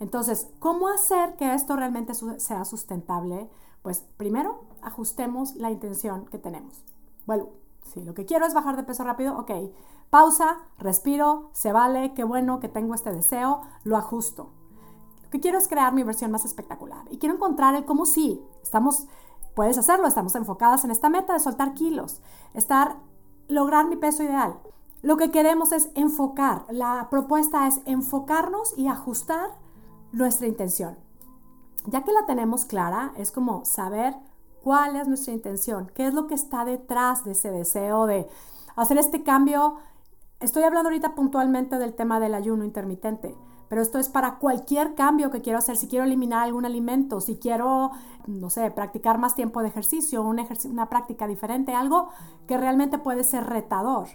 Entonces, 0.00 0.48
¿cómo 0.60 0.88
hacer 0.88 1.34
que 1.36 1.54
esto 1.54 1.74
realmente 1.74 2.12
sea 2.14 2.64
sustentable? 2.64 3.48
Pues 3.82 4.04
primero, 4.16 4.60
ajustemos 4.82 5.56
la 5.56 5.70
intención 5.70 6.26
que 6.26 6.38
tenemos. 6.38 6.84
Bueno, 7.28 7.50
si 7.82 8.02
lo 8.04 8.14
que 8.14 8.24
quiero 8.24 8.46
es 8.46 8.54
bajar 8.54 8.78
de 8.78 8.84
peso 8.84 9.04
rápido, 9.04 9.36
ok, 9.36 9.50
pausa, 10.08 10.60
respiro, 10.78 11.50
se 11.52 11.72
vale, 11.72 12.14
qué 12.14 12.24
bueno 12.24 12.58
que 12.58 12.70
tengo 12.70 12.94
este 12.94 13.12
deseo, 13.12 13.60
lo 13.84 13.98
ajusto. 13.98 14.48
Lo 15.24 15.28
que 15.28 15.38
quiero 15.38 15.58
es 15.58 15.68
crear 15.68 15.92
mi 15.92 16.04
versión 16.04 16.30
más 16.30 16.46
espectacular 16.46 17.04
y 17.10 17.18
quiero 17.18 17.34
encontrar 17.34 17.74
el 17.74 17.84
cómo 17.84 18.06
sí, 18.06 18.42
estamos, 18.62 19.08
puedes 19.54 19.76
hacerlo, 19.76 20.06
estamos 20.06 20.34
enfocadas 20.36 20.86
en 20.86 20.90
esta 20.90 21.10
meta 21.10 21.34
de 21.34 21.40
soltar 21.40 21.74
kilos, 21.74 22.22
estar, 22.54 22.96
lograr 23.46 23.88
mi 23.88 23.96
peso 23.96 24.22
ideal. 24.22 24.58
Lo 25.02 25.18
que 25.18 25.30
queremos 25.30 25.72
es 25.72 25.90
enfocar, 25.94 26.64
la 26.70 27.08
propuesta 27.10 27.66
es 27.66 27.82
enfocarnos 27.84 28.72
y 28.78 28.88
ajustar 28.88 29.50
nuestra 30.12 30.46
intención. 30.46 30.96
Ya 31.84 32.04
que 32.04 32.12
la 32.12 32.24
tenemos 32.24 32.64
clara, 32.64 33.12
es 33.16 33.30
como 33.30 33.66
saber 33.66 34.14
cuál 34.62 34.96
es 34.96 35.08
nuestra 35.08 35.32
intención, 35.32 35.90
qué 35.94 36.06
es 36.06 36.14
lo 36.14 36.26
que 36.26 36.34
está 36.34 36.64
detrás 36.64 37.24
de 37.24 37.32
ese 37.32 37.50
deseo 37.50 38.06
de 38.06 38.28
hacer 38.76 38.98
este 38.98 39.22
cambio. 39.22 39.76
Estoy 40.40 40.62
hablando 40.62 40.88
ahorita 40.88 41.14
puntualmente 41.14 41.78
del 41.78 41.94
tema 41.94 42.20
del 42.20 42.34
ayuno 42.34 42.64
intermitente, 42.64 43.34
pero 43.68 43.82
esto 43.82 43.98
es 43.98 44.08
para 44.08 44.38
cualquier 44.38 44.94
cambio 44.94 45.30
que 45.30 45.42
quiero 45.42 45.58
hacer. 45.58 45.76
Si 45.76 45.88
quiero 45.88 46.04
eliminar 46.04 46.44
algún 46.44 46.64
alimento, 46.64 47.20
si 47.20 47.36
quiero, 47.36 47.90
no 48.26 48.50
sé, 48.50 48.70
practicar 48.70 49.18
más 49.18 49.34
tiempo 49.34 49.62
de 49.62 49.68
ejercicio, 49.68 50.22
una 50.22 50.88
práctica 50.88 51.26
diferente, 51.26 51.74
algo 51.74 52.08
que 52.46 52.56
realmente 52.56 52.98
puede 52.98 53.24
ser 53.24 53.44
retador. 53.44 54.08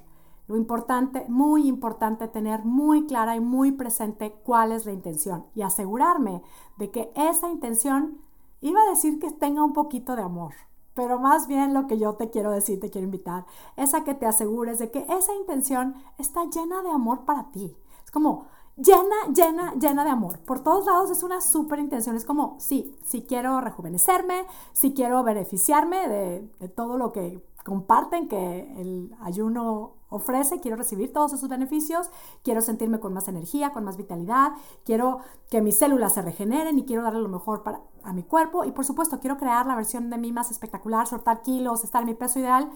Lo 0.47 0.57
importante, 0.57 1.25
muy 1.29 1.67
importante, 1.67 2.27
tener 2.27 2.65
muy 2.65 3.05
clara 3.05 3.35
y 3.35 3.39
muy 3.39 3.71
presente 3.71 4.35
cuál 4.43 4.73
es 4.73 4.85
la 4.85 4.91
intención 4.91 5.45
y 5.55 5.61
asegurarme 5.61 6.41
de 6.77 6.91
que 6.91 7.11
esa 7.15 7.49
intención 7.49 8.17
iba 8.63 8.81
a 8.81 8.89
decir 8.89 9.19
que 9.19 9.31
tenga 9.31 9.63
un 9.63 9.73
poquito 9.73 10.15
de 10.15 10.23
amor, 10.23 10.53
pero 10.93 11.19
más 11.19 11.47
bien 11.47 11.73
lo 11.73 11.87
que 11.87 11.97
yo 11.97 12.13
te 12.15 12.29
quiero 12.29 12.51
decir, 12.51 12.79
te 12.79 12.89
quiero 12.89 13.05
invitar, 13.05 13.45
es 13.77 13.93
a 13.93 14.03
que 14.03 14.13
te 14.13 14.25
asegures 14.25 14.79
de 14.79 14.91
que 14.91 15.05
esa 15.09 15.33
intención 15.35 15.95
está 16.17 16.45
llena 16.45 16.81
de 16.81 16.89
amor 16.89 17.25
para 17.25 17.51
ti. 17.51 17.75
Es 18.03 18.11
como 18.11 18.45
llena, 18.77 19.15
llena, 19.33 19.73
llena 19.75 20.03
de 20.03 20.09
amor. 20.09 20.39
Por 20.39 20.61
todos 20.61 20.85
lados 20.85 21.11
es 21.11 21.23
una 21.23 21.41
súper 21.41 21.79
intención. 21.79 22.15
Es 22.15 22.25
como, 22.25 22.55
sí, 22.59 22.97
si 23.03 23.23
quiero 23.23 23.61
rejuvenecerme, 23.61 24.45
si 24.73 24.93
quiero 24.93 25.23
beneficiarme 25.23 26.07
de, 26.07 26.49
de 26.59 26.69
todo 26.69 26.97
lo 26.97 27.11
que 27.11 27.43
comparten 27.63 28.27
que 28.27 28.73
el 28.79 29.15
ayuno 29.21 29.93
ofrece, 30.09 30.59
quiero 30.59 30.77
recibir 30.77 31.11
todos 31.11 31.33
esos 31.33 31.49
beneficios, 31.49 32.09
quiero 32.43 32.61
sentirme 32.61 32.99
con 32.99 33.13
más 33.13 33.27
energía, 33.27 33.71
con 33.71 33.83
más 33.83 33.97
vitalidad, 33.97 34.51
quiero 34.85 35.19
que 35.49 35.61
mis 35.61 35.77
células 35.77 36.13
se 36.13 36.21
regeneren 36.21 36.77
y 36.77 36.85
quiero 36.85 37.03
darle 37.03 37.21
lo 37.21 37.29
mejor 37.29 37.63
para, 37.63 37.81
a 38.03 38.13
mi 38.13 38.23
cuerpo 38.23 38.63
y 38.63 38.71
por 38.71 38.85
supuesto 38.85 39.19
quiero 39.19 39.37
crear 39.37 39.65
la 39.65 39.75
versión 39.75 40.09
de 40.09 40.17
mí 40.17 40.31
más 40.31 40.51
espectacular, 40.51 41.07
soltar 41.07 41.41
kilos, 41.41 41.83
estar 41.83 42.01
en 42.01 42.09
mi 42.09 42.13
peso 42.13 42.39
ideal, 42.39 42.69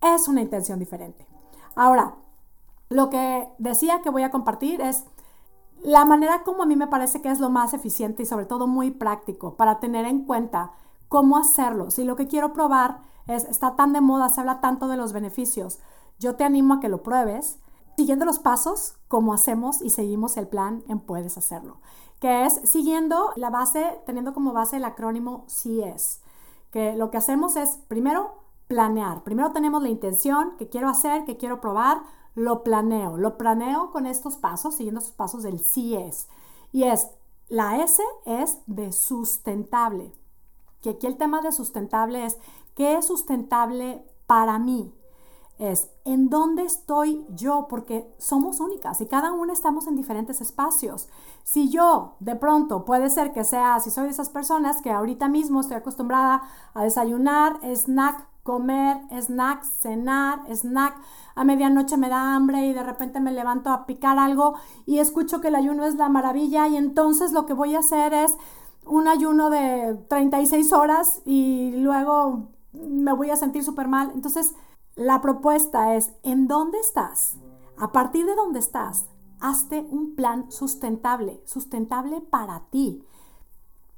es 0.00 0.28
una 0.28 0.40
intención 0.40 0.78
diferente. 0.78 1.26
Ahora, 1.74 2.16
lo 2.88 3.08
que 3.08 3.48
decía 3.58 4.02
que 4.02 4.10
voy 4.10 4.22
a 4.22 4.30
compartir 4.30 4.80
es 4.80 5.04
la 5.82 6.04
manera 6.04 6.42
como 6.44 6.62
a 6.62 6.66
mí 6.66 6.76
me 6.76 6.86
parece 6.86 7.22
que 7.22 7.30
es 7.30 7.40
lo 7.40 7.50
más 7.50 7.74
eficiente 7.74 8.22
y 8.22 8.26
sobre 8.26 8.46
todo 8.46 8.66
muy 8.66 8.90
práctico 8.90 9.56
para 9.56 9.80
tener 9.80 10.06
en 10.06 10.24
cuenta 10.24 10.72
cómo 11.08 11.36
hacerlo. 11.36 11.90
Si 11.90 12.04
lo 12.04 12.16
que 12.16 12.28
quiero 12.28 12.52
probar 12.52 13.00
es, 13.26 13.44
está 13.44 13.76
tan 13.76 13.92
de 13.92 14.00
moda, 14.00 14.28
se 14.28 14.40
habla 14.40 14.60
tanto 14.60 14.88
de 14.88 14.96
los 14.96 15.12
beneficios, 15.12 15.78
yo 16.18 16.36
te 16.36 16.44
animo 16.44 16.74
a 16.74 16.80
que 16.80 16.88
lo 16.88 17.02
pruebes 17.02 17.58
siguiendo 17.96 18.24
los 18.24 18.38
pasos 18.38 18.94
como 19.08 19.34
hacemos 19.34 19.82
y 19.82 19.90
seguimos 19.90 20.36
el 20.36 20.48
plan 20.48 20.82
en 20.88 21.00
Puedes 21.00 21.36
Hacerlo, 21.36 21.78
que 22.22 22.46
es 22.46 22.60
siguiendo 22.70 23.32
la 23.34 23.50
base, 23.50 24.00
teniendo 24.06 24.32
como 24.32 24.52
base 24.52 24.76
el 24.76 24.84
acrónimo 24.84 25.44
CIES, 25.48 26.20
que 26.70 26.94
lo 26.94 27.10
que 27.10 27.16
hacemos 27.16 27.56
es 27.56 27.80
primero 27.88 28.44
planear, 28.68 29.24
primero 29.24 29.50
tenemos 29.50 29.82
la 29.82 29.88
intención 29.88 30.56
que 30.56 30.68
quiero 30.68 30.88
hacer, 30.88 31.24
que 31.24 31.36
quiero 31.36 31.60
probar, 31.60 32.04
lo 32.36 32.62
planeo, 32.62 33.16
lo 33.16 33.36
planeo 33.36 33.90
con 33.90 34.06
estos 34.06 34.36
pasos, 34.36 34.76
siguiendo 34.76 35.00
estos 35.00 35.16
pasos 35.16 35.42
del 35.42 35.58
CIES, 35.58 36.28
y 36.70 36.84
es, 36.84 37.08
la 37.48 37.82
S 37.82 38.00
es 38.24 38.58
de 38.66 38.92
sustentable, 38.92 40.14
que 40.80 40.90
aquí 40.90 41.08
el 41.08 41.16
tema 41.16 41.40
de 41.40 41.50
sustentable 41.50 42.24
es, 42.24 42.38
¿qué 42.76 42.94
es 42.98 43.04
sustentable 43.04 44.06
para 44.28 44.60
mí? 44.60 44.94
Es 45.62 45.90
en 46.04 46.28
dónde 46.28 46.64
estoy 46.64 47.24
yo, 47.36 47.68
porque 47.68 48.12
somos 48.18 48.58
únicas 48.58 49.00
y 49.00 49.06
cada 49.06 49.32
una 49.32 49.52
estamos 49.52 49.86
en 49.86 49.94
diferentes 49.94 50.40
espacios. 50.40 51.08
Si 51.44 51.68
yo 51.68 52.16
de 52.18 52.34
pronto 52.34 52.84
puede 52.84 53.10
ser 53.10 53.32
que 53.32 53.44
sea, 53.44 53.78
si 53.78 53.90
soy 53.92 54.04
de 54.04 54.10
esas 54.10 54.28
personas 54.28 54.82
que 54.82 54.90
ahorita 54.90 55.28
mismo 55.28 55.60
estoy 55.60 55.76
acostumbrada 55.76 56.42
a 56.74 56.82
desayunar, 56.82 57.60
snack, 57.76 58.26
comer, 58.42 59.02
snack, 59.22 59.62
cenar, 59.62 60.40
snack, 60.52 61.00
a 61.36 61.44
medianoche 61.44 61.96
me 61.96 62.08
da 62.08 62.34
hambre 62.34 62.66
y 62.66 62.72
de 62.72 62.82
repente 62.82 63.20
me 63.20 63.30
levanto 63.30 63.70
a 63.70 63.86
picar 63.86 64.18
algo 64.18 64.54
y 64.84 64.98
escucho 64.98 65.40
que 65.40 65.48
el 65.48 65.54
ayuno 65.54 65.84
es 65.84 65.94
la 65.94 66.08
maravilla 66.08 66.66
y 66.66 66.76
entonces 66.76 67.30
lo 67.30 67.46
que 67.46 67.54
voy 67.54 67.76
a 67.76 67.78
hacer 67.78 68.12
es 68.14 68.36
un 68.84 69.06
ayuno 69.06 69.48
de 69.48 69.94
36 70.08 70.72
horas 70.72 71.22
y 71.24 71.70
luego 71.76 72.48
me 72.72 73.12
voy 73.12 73.30
a 73.30 73.36
sentir 73.36 73.62
súper 73.62 73.86
mal. 73.86 74.10
Entonces, 74.14 74.54
la 74.94 75.20
propuesta 75.20 75.94
es, 75.94 76.12
¿en 76.22 76.48
dónde 76.48 76.78
estás? 76.78 77.36
A 77.78 77.92
partir 77.92 78.26
de 78.26 78.34
dónde 78.34 78.58
estás, 78.58 79.06
hazte 79.40 79.86
un 79.90 80.14
plan 80.14 80.50
sustentable, 80.52 81.42
sustentable 81.46 82.20
para 82.20 82.60
ti. 82.70 83.02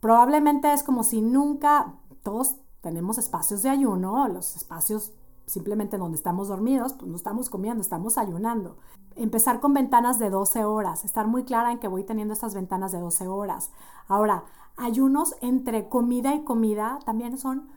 Probablemente 0.01 0.73
es 0.73 0.83
como 0.83 1.03
si 1.03 1.21
nunca, 1.21 1.95
todos 2.23 2.57
tenemos 2.81 3.19
espacios 3.19 3.63
de 3.63 3.71
ayuno, 3.71 4.29
los 4.29 4.57
espacios 4.57 5.13
simplemente 5.47 5.99
donde 5.99 6.17
estamos 6.17 6.49
dormidos, 6.49 6.95
pues 6.95 7.11
no 7.11 7.17
estamos 7.17 7.51
comiendo, 7.51 7.83
estamos 7.83 8.17
ayunando. 8.17 8.77
Empezar 9.17 9.61
con 9.61 9.75
ventanas 9.75 10.19
de 10.19 10.31
12 10.31 10.65
horas, 10.65 11.05
estar 11.05 11.27
muy 11.27 11.45
clara 11.45 11.73
en 11.73 11.79
que 11.79 11.89
voy 11.89 12.05
teniendo 12.05 12.35
estas 12.35 12.55
ventanas 12.55 12.93
de 12.93 13.01
12 13.01 13.29
horas. 13.29 13.71
Ahora, 14.09 14.45
ayunos 14.77 15.35
entre 15.41 15.89
comida 15.89 16.35
y 16.35 16.45
comida 16.45 16.99
también 17.05 17.37
son 17.37 17.69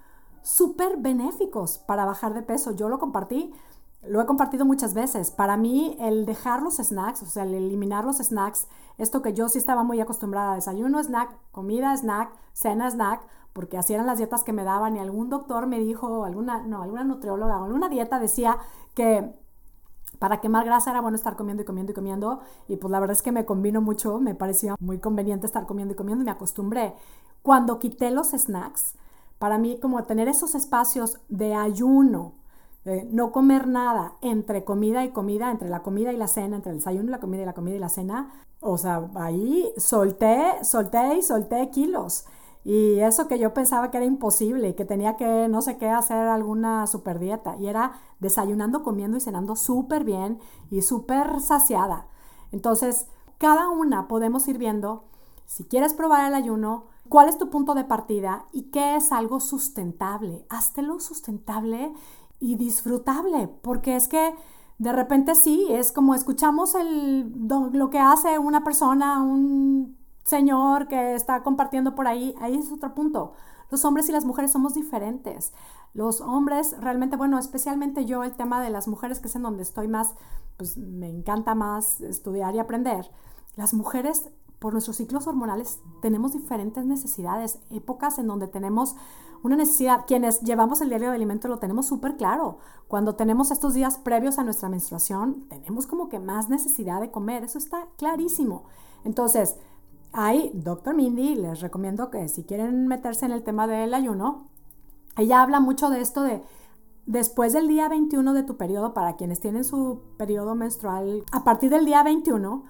súper 0.47 0.95
benéficos 0.97 1.77
para 1.77 2.05
bajar 2.05 2.33
de 2.33 2.41
peso. 2.41 2.71
Yo 2.71 2.87
lo 2.87 2.99
compartí, 2.99 3.53
lo 4.01 4.21
he 4.21 4.25
compartido 4.25 4.65
muchas 4.65 4.93
veces. 4.93 5.29
Para 5.29 5.57
mí, 5.57 5.97
el 5.99 6.25
dejar 6.25 6.61
los 6.61 6.77
snacks, 6.77 7.21
o 7.21 7.25
sea, 7.25 7.43
el 7.43 7.53
eliminar 7.53 8.05
los 8.05 8.17
snacks, 8.17 8.67
esto 8.97 9.21
que 9.21 9.33
yo 9.33 9.49
sí 9.49 9.57
estaba 9.57 9.83
muy 9.83 9.99
acostumbrada 9.99 10.53
a 10.53 10.55
desayuno, 10.55 11.03
snack, 11.03 11.35
comida, 11.51 11.95
snack, 11.97 12.31
cena, 12.53 12.89
snack, 12.89 13.27
porque 13.51 13.77
así 13.77 13.93
eran 13.93 14.05
las 14.05 14.19
dietas 14.19 14.45
que 14.45 14.53
me 14.53 14.63
daban 14.63 14.95
y 14.95 14.99
algún 14.99 15.29
doctor 15.29 15.67
me 15.67 15.79
dijo, 15.79 16.23
alguna, 16.23 16.61
no, 16.61 16.81
alguna 16.81 17.03
nutrióloga, 17.03 17.57
alguna 17.57 17.89
dieta 17.89 18.17
decía 18.17 18.57
que 18.95 19.35
para 20.19 20.39
quemar 20.39 20.63
grasa 20.63 20.91
era 20.91 21.01
bueno 21.01 21.17
estar 21.17 21.35
comiendo 21.35 21.63
y 21.63 21.65
comiendo 21.65 21.91
y 21.91 21.95
comiendo 21.95 22.39
y 22.69 22.77
pues 22.77 22.89
la 22.89 23.01
verdad 23.01 23.17
es 23.17 23.21
que 23.21 23.33
me 23.33 23.45
combino 23.45 23.81
mucho, 23.81 24.19
me 24.19 24.33
parecía 24.33 24.75
muy 24.79 24.99
conveniente 24.99 25.45
estar 25.45 25.65
comiendo 25.65 25.93
y 25.93 25.97
comiendo 25.97 26.23
y 26.23 26.25
me 26.25 26.31
acostumbré. 26.31 26.95
Cuando 27.41 27.79
quité 27.79 28.11
los 28.11 28.29
snacks, 28.29 28.95
para 29.39 29.57
mí 29.57 29.79
como 29.79 30.03
tener 30.03 30.27
esos 30.27 30.55
espacios 30.55 31.19
de 31.29 31.53
ayuno, 31.53 32.33
de 32.85 33.03
no 33.05 33.31
comer 33.31 33.67
nada 33.67 34.13
entre 34.21 34.63
comida 34.63 35.03
y 35.03 35.09
comida, 35.09 35.51
entre 35.51 35.69
la 35.69 35.83
comida 35.83 36.13
y 36.13 36.17
la 36.17 36.27
cena, 36.27 36.55
entre 36.55 36.71
el 36.71 36.77
desayuno 36.77 37.09
y 37.09 37.11
la 37.11 37.19
comida 37.19 37.43
y 37.43 37.45
la 37.45 37.53
comida 37.53 37.75
y 37.75 37.79
la 37.79 37.89
cena, 37.89 38.45
o 38.59 38.77
sea, 38.77 39.09
ahí 39.15 39.71
solté, 39.77 40.63
solté 40.63 41.17
y 41.17 41.21
solté 41.21 41.69
kilos. 41.69 42.25
Y 42.63 42.99
eso 42.99 43.29
que 43.29 43.39
yo 43.39 43.53
pensaba 43.53 43.91
que 43.91 43.97
era 43.97 44.05
imposible 44.05 44.75
que 44.75 44.83
tenía 44.83 45.15
que, 45.15 45.47
no 45.47 45.61
sé 45.61 45.77
qué, 45.77 45.89
hacer 45.89 46.27
alguna 46.27 46.85
super 46.87 47.17
dieta. 47.17 47.55
Y 47.57 47.67
era 47.67 47.93
desayunando, 48.19 48.83
comiendo 48.83 49.17
y 49.17 49.21
cenando 49.21 49.55
súper 49.55 50.03
bien 50.03 50.39
y 50.69 50.81
súper 50.81 51.39
saciada. 51.39 52.07
Entonces, 52.51 53.07
cada 53.37 53.69
una 53.69 54.09
podemos 54.09 54.47
ir 54.49 54.57
viendo, 54.57 55.05
si 55.45 55.63
quieres 55.63 55.93
probar 55.93 56.27
el 56.27 56.33
ayuno, 56.33 56.85
¿Cuál 57.09 57.29
es 57.29 57.37
tu 57.37 57.49
punto 57.49 57.73
de 57.73 57.83
partida 57.83 58.45
y 58.51 58.63
qué 58.63 58.95
es 58.95 59.11
algo 59.11 59.39
sustentable? 59.39 60.45
Háztelo 60.49 60.99
sustentable 60.99 61.93
y 62.39 62.55
disfrutable, 62.55 63.47
porque 63.61 63.95
es 63.95 64.07
que 64.07 64.35
de 64.77 64.93
repente 64.93 65.35
sí, 65.35 65.67
es 65.69 65.91
como 65.91 66.13
escuchamos 66.13 66.75
el, 66.75 67.31
lo 67.47 67.89
que 67.89 67.99
hace 67.99 68.37
una 68.37 68.63
persona, 68.63 69.21
un 69.23 69.97
señor 70.23 70.87
que 70.87 71.15
está 71.15 71.41
compartiendo 71.41 71.95
por 71.95 72.07
ahí, 72.07 72.35
ahí 72.39 72.55
es 72.55 72.71
otro 72.71 72.93
punto. 72.93 73.33
Los 73.69 73.83
hombres 73.85 74.07
y 74.09 74.11
las 74.11 74.25
mujeres 74.25 74.51
somos 74.51 74.75
diferentes. 74.75 75.53
Los 75.93 76.21
hombres 76.21 76.75
realmente, 76.79 77.17
bueno, 77.17 77.39
especialmente 77.39 78.05
yo, 78.05 78.23
el 78.23 78.33
tema 78.33 78.61
de 78.61 78.69
las 78.69 78.87
mujeres, 78.87 79.19
que 79.19 79.27
es 79.27 79.35
en 79.35 79.43
donde 79.43 79.63
estoy 79.63 79.87
más, 79.87 80.13
pues 80.57 80.77
me 80.77 81.09
encanta 81.09 81.55
más 81.55 82.01
estudiar 82.01 82.55
y 82.55 82.59
aprender. 82.59 83.09
Las 83.55 83.73
mujeres 83.73 84.29
por 84.59 84.73
nuestros 84.73 84.97
ciclos 84.97 85.27
hormonales 85.27 85.79
tenemos 86.01 86.33
diferentes 86.33 86.85
necesidades, 86.85 87.59
épocas 87.69 88.17
en 88.19 88.27
donde 88.27 88.47
tenemos 88.47 88.95
una 89.43 89.55
necesidad, 89.55 90.05
quienes 90.07 90.41
llevamos 90.41 90.81
el 90.81 90.89
diario 90.89 91.09
de 91.09 91.15
alimento 91.15 91.47
lo 91.47 91.59
tenemos 91.59 91.85
súper 91.85 92.17
claro. 92.17 92.57
Cuando 92.87 93.15
tenemos 93.15 93.51
estos 93.51 93.73
días 93.73 93.97
previos 93.97 94.39
a 94.39 94.43
nuestra 94.43 94.67
menstruación, 94.67 95.45
tenemos 95.49 95.85
como 95.85 96.09
que 96.09 96.19
más 96.19 96.49
necesidad 96.49 97.01
de 97.01 97.11
comer, 97.11 97.43
eso 97.43 97.59
está 97.59 97.87
clarísimo. 97.97 98.63
Entonces, 99.03 99.57
hay 100.11 100.51
Dr. 100.53 100.95
Mindy, 100.95 101.35
les 101.35 101.61
recomiendo 101.61 102.09
que 102.09 102.27
si 102.27 102.43
quieren 102.43 102.87
meterse 102.87 103.25
en 103.25 103.31
el 103.31 103.43
tema 103.43 103.67
del 103.67 103.93
ayuno, 103.93 104.47
ella 105.17 105.41
habla 105.41 105.59
mucho 105.59 105.89
de 105.89 106.01
esto 106.01 106.23
de 106.23 106.41
después 107.05 107.53
del 107.53 107.67
día 107.67 107.87
21 107.87 108.33
de 108.33 108.43
tu 108.43 108.57
periodo, 108.57 108.93
para 108.93 109.15
quienes 109.15 109.39
tienen 109.39 109.63
su 109.63 110.01
periodo 110.17 110.55
menstrual, 110.55 111.23
a 111.31 111.43
partir 111.43 111.69
del 111.69 111.85
día 111.85 112.03
21, 112.03 112.63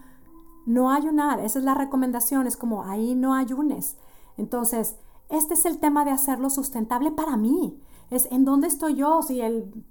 no 0.68 0.92
ayunar. 0.92 1.40
Esa 1.40 1.58
es 1.58 1.66
la 1.66 1.74
recomendación, 1.74 2.46
es 2.46 2.58
como 2.58 2.84
ahí 2.84 3.16
no 3.16 3.34
ayunes. 3.34 3.98
Entonces, 4.38 4.98
este 5.30 5.56
es 5.56 5.66
el 5.66 5.80
tema 5.80 6.06
de 6.06 6.12
hacerlo 6.12 6.52
sustentable 6.52 7.12
para 7.12 7.38
mí. 7.38 7.82
Es 8.12 8.28
en 8.32 8.46
dónde 8.46 8.68
estoy 8.68 8.94
yo, 8.94 9.24
si 9.24 9.42
el 9.42 9.84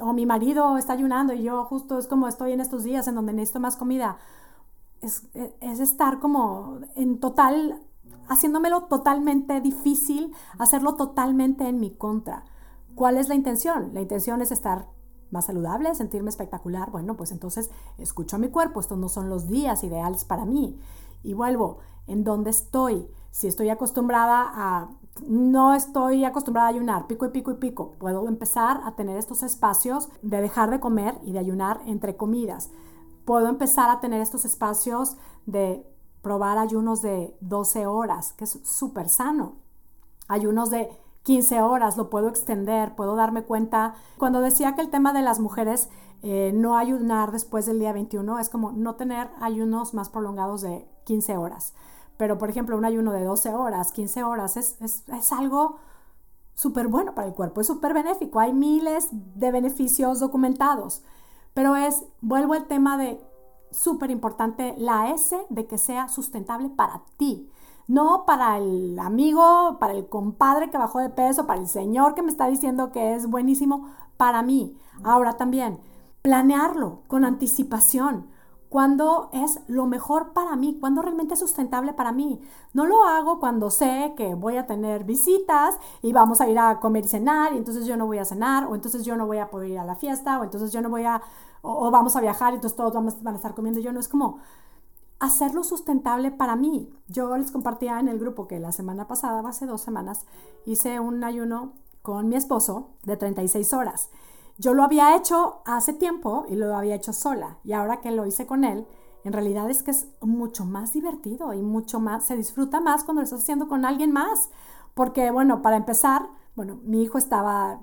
o 0.00 0.12
mi 0.12 0.26
marido 0.26 0.76
está 0.76 0.92
ayunando 0.92 1.32
y 1.32 1.42
yo 1.42 1.64
justo 1.64 1.98
es 1.98 2.06
como 2.06 2.28
estoy 2.28 2.52
en 2.52 2.60
estos 2.60 2.84
días 2.84 3.08
en 3.08 3.14
donde 3.14 3.32
necesito 3.32 3.60
más 3.60 3.76
comida 3.76 4.18
es, 5.04 5.80
estar 5.80 6.18
como 6.18 6.80
en 6.94 7.18
total, 7.20 7.80
haciéndomelo 8.28 8.84
totalmente 8.84 9.60
difícil, 9.60 10.32
hacerlo 10.58 10.94
totalmente 10.94 11.68
en 11.68 11.80
mi 11.80 11.90
contra. 11.90 12.44
¿Cuál 12.94 13.16
es 13.16 13.28
la 13.28 13.34
intención? 13.34 13.90
La 13.92 14.00
intención 14.00 14.40
es 14.40 14.52
estar 14.52 14.88
más 15.34 15.44
saludable, 15.44 15.94
sentirme 15.94 16.30
espectacular. 16.30 16.90
Bueno, 16.90 17.14
pues 17.16 17.30
entonces 17.30 17.70
escucho 17.98 18.36
a 18.36 18.38
mi 18.38 18.48
cuerpo, 18.48 18.80
estos 18.80 18.96
no 18.96 19.10
son 19.10 19.28
los 19.28 19.48
días 19.48 19.84
ideales 19.84 20.24
para 20.24 20.46
mí. 20.46 20.78
Y 21.22 21.34
vuelvo, 21.34 21.78
¿en 22.06 22.24
dónde 22.24 22.48
estoy? 22.48 23.06
Si 23.30 23.46
estoy 23.46 23.68
acostumbrada 23.68 24.50
a, 24.54 24.88
no 25.26 25.74
estoy 25.74 26.24
acostumbrada 26.24 26.68
a 26.68 26.70
ayunar, 26.70 27.06
pico 27.06 27.26
y 27.26 27.30
pico 27.30 27.50
y 27.50 27.56
pico, 27.56 27.92
puedo 27.98 28.26
empezar 28.26 28.80
a 28.84 28.96
tener 28.96 29.18
estos 29.18 29.42
espacios 29.42 30.08
de 30.22 30.40
dejar 30.40 30.70
de 30.70 30.80
comer 30.80 31.18
y 31.24 31.32
de 31.32 31.40
ayunar 31.40 31.82
entre 31.84 32.16
comidas 32.16 32.70
puedo 33.24 33.48
empezar 33.48 33.90
a 33.90 34.00
tener 34.00 34.20
estos 34.20 34.44
espacios 34.44 35.16
de 35.46 35.86
probar 36.22 36.58
ayunos 36.58 37.02
de 37.02 37.36
12 37.40 37.86
horas, 37.86 38.32
que 38.34 38.44
es 38.44 38.60
súper 38.64 39.08
sano. 39.08 39.56
Ayunos 40.28 40.70
de 40.70 40.90
15 41.24 41.62
horas, 41.62 41.96
lo 41.96 42.10
puedo 42.10 42.28
extender, 42.28 42.94
puedo 42.94 43.16
darme 43.16 43.42
cuenta. 43.42 43.94
Cuando 44.18 44.40
decía 44.40 44.74
que 44.74 44.82
el 44.82 44.90
tema 44.90 45.12
de 45.12 45.22
las 45.22 45.40
mujeres 45.40 45.88
eh, 46.22 46.52
no 46.54 46.76
ayunar 46.76 47.32
después 47.32 47.66
del 47.66 47.78
día 47.78 47.92
21 47.92 48.38
es 48.38 48.48
como 48.48 48.72
no 48.72 48.94
tener 48.94 49.28
ayunos 49.40 49.94
más 49.94 50.10
prolongados 50.10 50.60
de 50.60 50.86
15 51.04 51.36
horas. 51.36 51.74
Pero, 52.16 52.38
por 52.38 52.50
ejemplo, 52.50 52.76
un 52.76 52.84
ayuno 52.84 53.12
de 53.12 53.24
12 53.24 53.54
horas, 53.54 53.92
15 53.92 54.22
horas, 54.22 54.56
es, 54.56 54.76
es, 54.80 55.02
es 55.08 55.32
algo 55.32 55.76
súper 56.54 56.88
bueno 56.88 57.14
para 57.14 57.26
el 57.26 57.34
cuerpo, 57.34 57.60
es 57.60 57.66
súper 57.66 57.94
benéfico. 57.94 58.38
Hay 58.38 58.52
miles 58.52 59.08
de 59.10 59.50
beneficios 59.50 60.20
documentados. 60.20 61.02
Pero 61.54 61.74
es, 61.76 62.04
vuelvo 62.20 62.52
al 62.52 62.66
tema 62.66 62.98
de 62.98 63.20
súper 63.70 64.10
importante, 64.10 64.74
la 64.78 65.10
S 65.10 65.36
de 65.48 65.66
que 65.66 65.78
sea 65.78 66.08
sustentable 66.08 66.68
para 66.68 67.02
ti. 67.16 67.50
No 67.86 68.24
para 68.26 68.58
el 68.58 68.98
amigo, 68.98 69.78
para 69.78 69.92
el 69.92 70.06
compadre 70.06 70.70
que 70.70 70.78
bajó 70.78 71.00
de 71.00 71.10
peso, 71.10 71.46
para 71.46 71.60
el 71.60 71.68
señor 71.68 72.14
que 72.14 72.22
me 72.22 72.30
está 72.30 72.48
diciendo 72.48 72.92
que 72.92 73.14
es 73.14 73.28
buenísimo, 73.28 73.90
para 74.16 74.42
mí. 74.42 74.76
Ahora 75.02 75.36
también, 75.36 75.80
planearlo 76.22 77.00
con 77.08 77.24
anticipación 77.24 78.26
cuando 78.74 79.30
es 79.32 79.60
lo 79.68 79.86
mejor 79.86 80.32
para 80.32 80.56
mí, 80.56 80.76
cuando 80.80 81.00
realmente 81.00 81.34
es 81.34 81.38
sustentable 81.40 81.92
para 81.92 82.10
mí. 82.10 82.40
No 82.72 82.86
lo 82.86 83.04
hago 83.04 83.38
cuando 83.38 83.70
sé 83.70 84.14
que 84.16 84.34
voy 84.34 84.56
a 84.56 84.66
tener 84.66 85.04
visitas 85.04 85.78
y 86.02 86.12
vamos 86.12 86.40
a 86.40 86.48
ir 86.48 86.58
a 86.58 86.80
comer 86.80 87.04
y 87.04 87.08
cenar 87.08 87.52
y 87.52 87.58
entonces 87.58 87.86
yo 87.86 87.96
no 87.96 88.06
voy 88.06 88.18
a 88.18 88.24
cenar 88.24 88.66
o 88.66 88.74
entonces 88.74 89.04
yo 89.04 89.16
no 89.16 89.28
voy 89.28 89.38
a 89.38 89.48
poder 89.48 89.70
ir 89.70 89.78
a 89.78 89.84
la 89.84 89.94
fiesta 89.94 90.40
o 90.40 90.42
entonces 90.42 90.72
yo 90.72 90.82
no 90.82 90.88
voy 90.88 91.04
a, 91.04 91.22
o, 91.62 91.88
vamos 91.92 92.16
a 92.16 92.20
viajar 92.20 92.52
y 92.52 92.56
entonces 92.56 92.76
todos 92.76 92.92
vamos, 92.92 93.22
van 93.22 93.34
a 93.34 93.36
estar 93.36 93.54
comiendo. 93.54 93.78
Yo 93.78 93.92
no 93.92 94.00
es 94.00 94.08
como 94.08 94.38
hacerlo 95.24 95.64
sustentable 95.64 96.30
para 96.30 96.56
mí. 96.56 96.88
Yo 97.08 97.36
les 97.36 97.50
compartía 97.50 98.00
en 98.00 98.08
el 98.08 98.18
grupo 98.18 98.46
que 98.46 98.58
la 98.58 98.72
semana 98.72 99.06
pasada, 99.06 99.46
hace 99.48 99.66
dos 99.66 99.80
semanas, 99.80 100.26
hice 100.66 101.00
un 101.00 101.24
ayuno 101.24 101.72
con 102.02 102.28
mi 102.28 102.36
esposo 102.36 102.90
de 103.02 103.16
36 103.16 103.72
horas. 103.72 104.10
Yo 104.58 104.74
lo 104.74 104.84
había 104.84 105.16
hecho 105.16 105.62
hace 105.64 105.92
tiempo 105.92 106.44
y 106.48 106.54
lo 106.54 106.76
había 106.76 106.94
hecho 106.94 107.12
sola 107.12 107.58
y 107.64 107.72
ahora 107.72 108.00
que 108.00 108.12
lo 108.12 108.26
hice 108.26 108.46
con 108.46 108.64
él, 108.64 108.86
en 109.24 109.32
realidad 109.32 109.68
es 109.70 109.82
que 109.82 109.90
es 109.90 110.06
mucho 110.20 110.66
más 110.66 110.92
divertido 110.92 111.54
y 111.54 111.62
mucho 111.62 111.98
más, 111.98 112.24
se 112.24 112.36
disfruta 112.36 112.80
más 112.80 113.04
cuando 113.04 113.22
lo 113.22 113.24
estás 113.24 113.42
haciendo 113.42 113.68
con 113.68 113.84
alguien 113.84 114.12
más. 114.12 114.50
Porque, 114.92 115.30
bueno, 115.30 115.62
para 115.62 115.76
empezar, 115.76 116.28
bueno, 116.54 116.78
mi 116.84 117.02
hijo 117.02 117.18
estaba, 117.18 117.80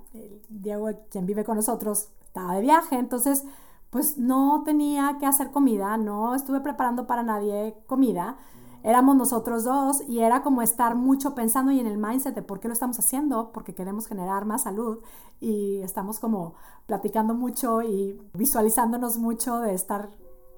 Diego, 0.50 0.90
quien 1.10 1.26
vive 1.26 1.44
con 1.44 1.58
nosotros, 1.58 2.10
estaba 2.24 2.56
de 2.56 2.62
viaje, 2.62 2.96
entonces, 2.96 3.44
pues 3.92 4.18
no 4.18 4.64
tenía 4.66 5.18
que 5.20 5.28
hacer 5.28 5.52
comida, 5.52 5.96
no 5.98 6.34
estuve 6.34 6.60
preparando 6.62 7.06
para 7.06 7.22
nadie 7.22 7.76
comida 7.86 8.38
éramos 8.84 9.16
nosotros 9.16 9.64
dos 9.64 10.02
y 10.08 10.20
era 10.20 10.42
como 10.42 10.62
estar 10.62 10.96
mucho 10.96 11.36
pensando 11.36 11.72
y 11.72 11.80
en 11.80 11.88
el 11.88 11.98
mindset 11.98 12.34
de 12.34 12.42
por 12.42 12.60
qué 12.60 12.68
lo 12.68 12.74
estamos 12.74 12.98
haciendo, 13.00 13.52
porque 13.52 13.76
queremos 13.76 14.08
generar 14.08 14.46
más 14.46 14.64
salud 14.64 15.00
y 15.40 15.82
estamos 15.82 16.20
como 16.20 16.56
platicando 16.88 17.34
mucho 17.34 17.82
y 17.82 18.20
visualizándonos 18.34 19.18
mucho 19.18 19.60
de 19.60 19.74
estar 19.74 20.10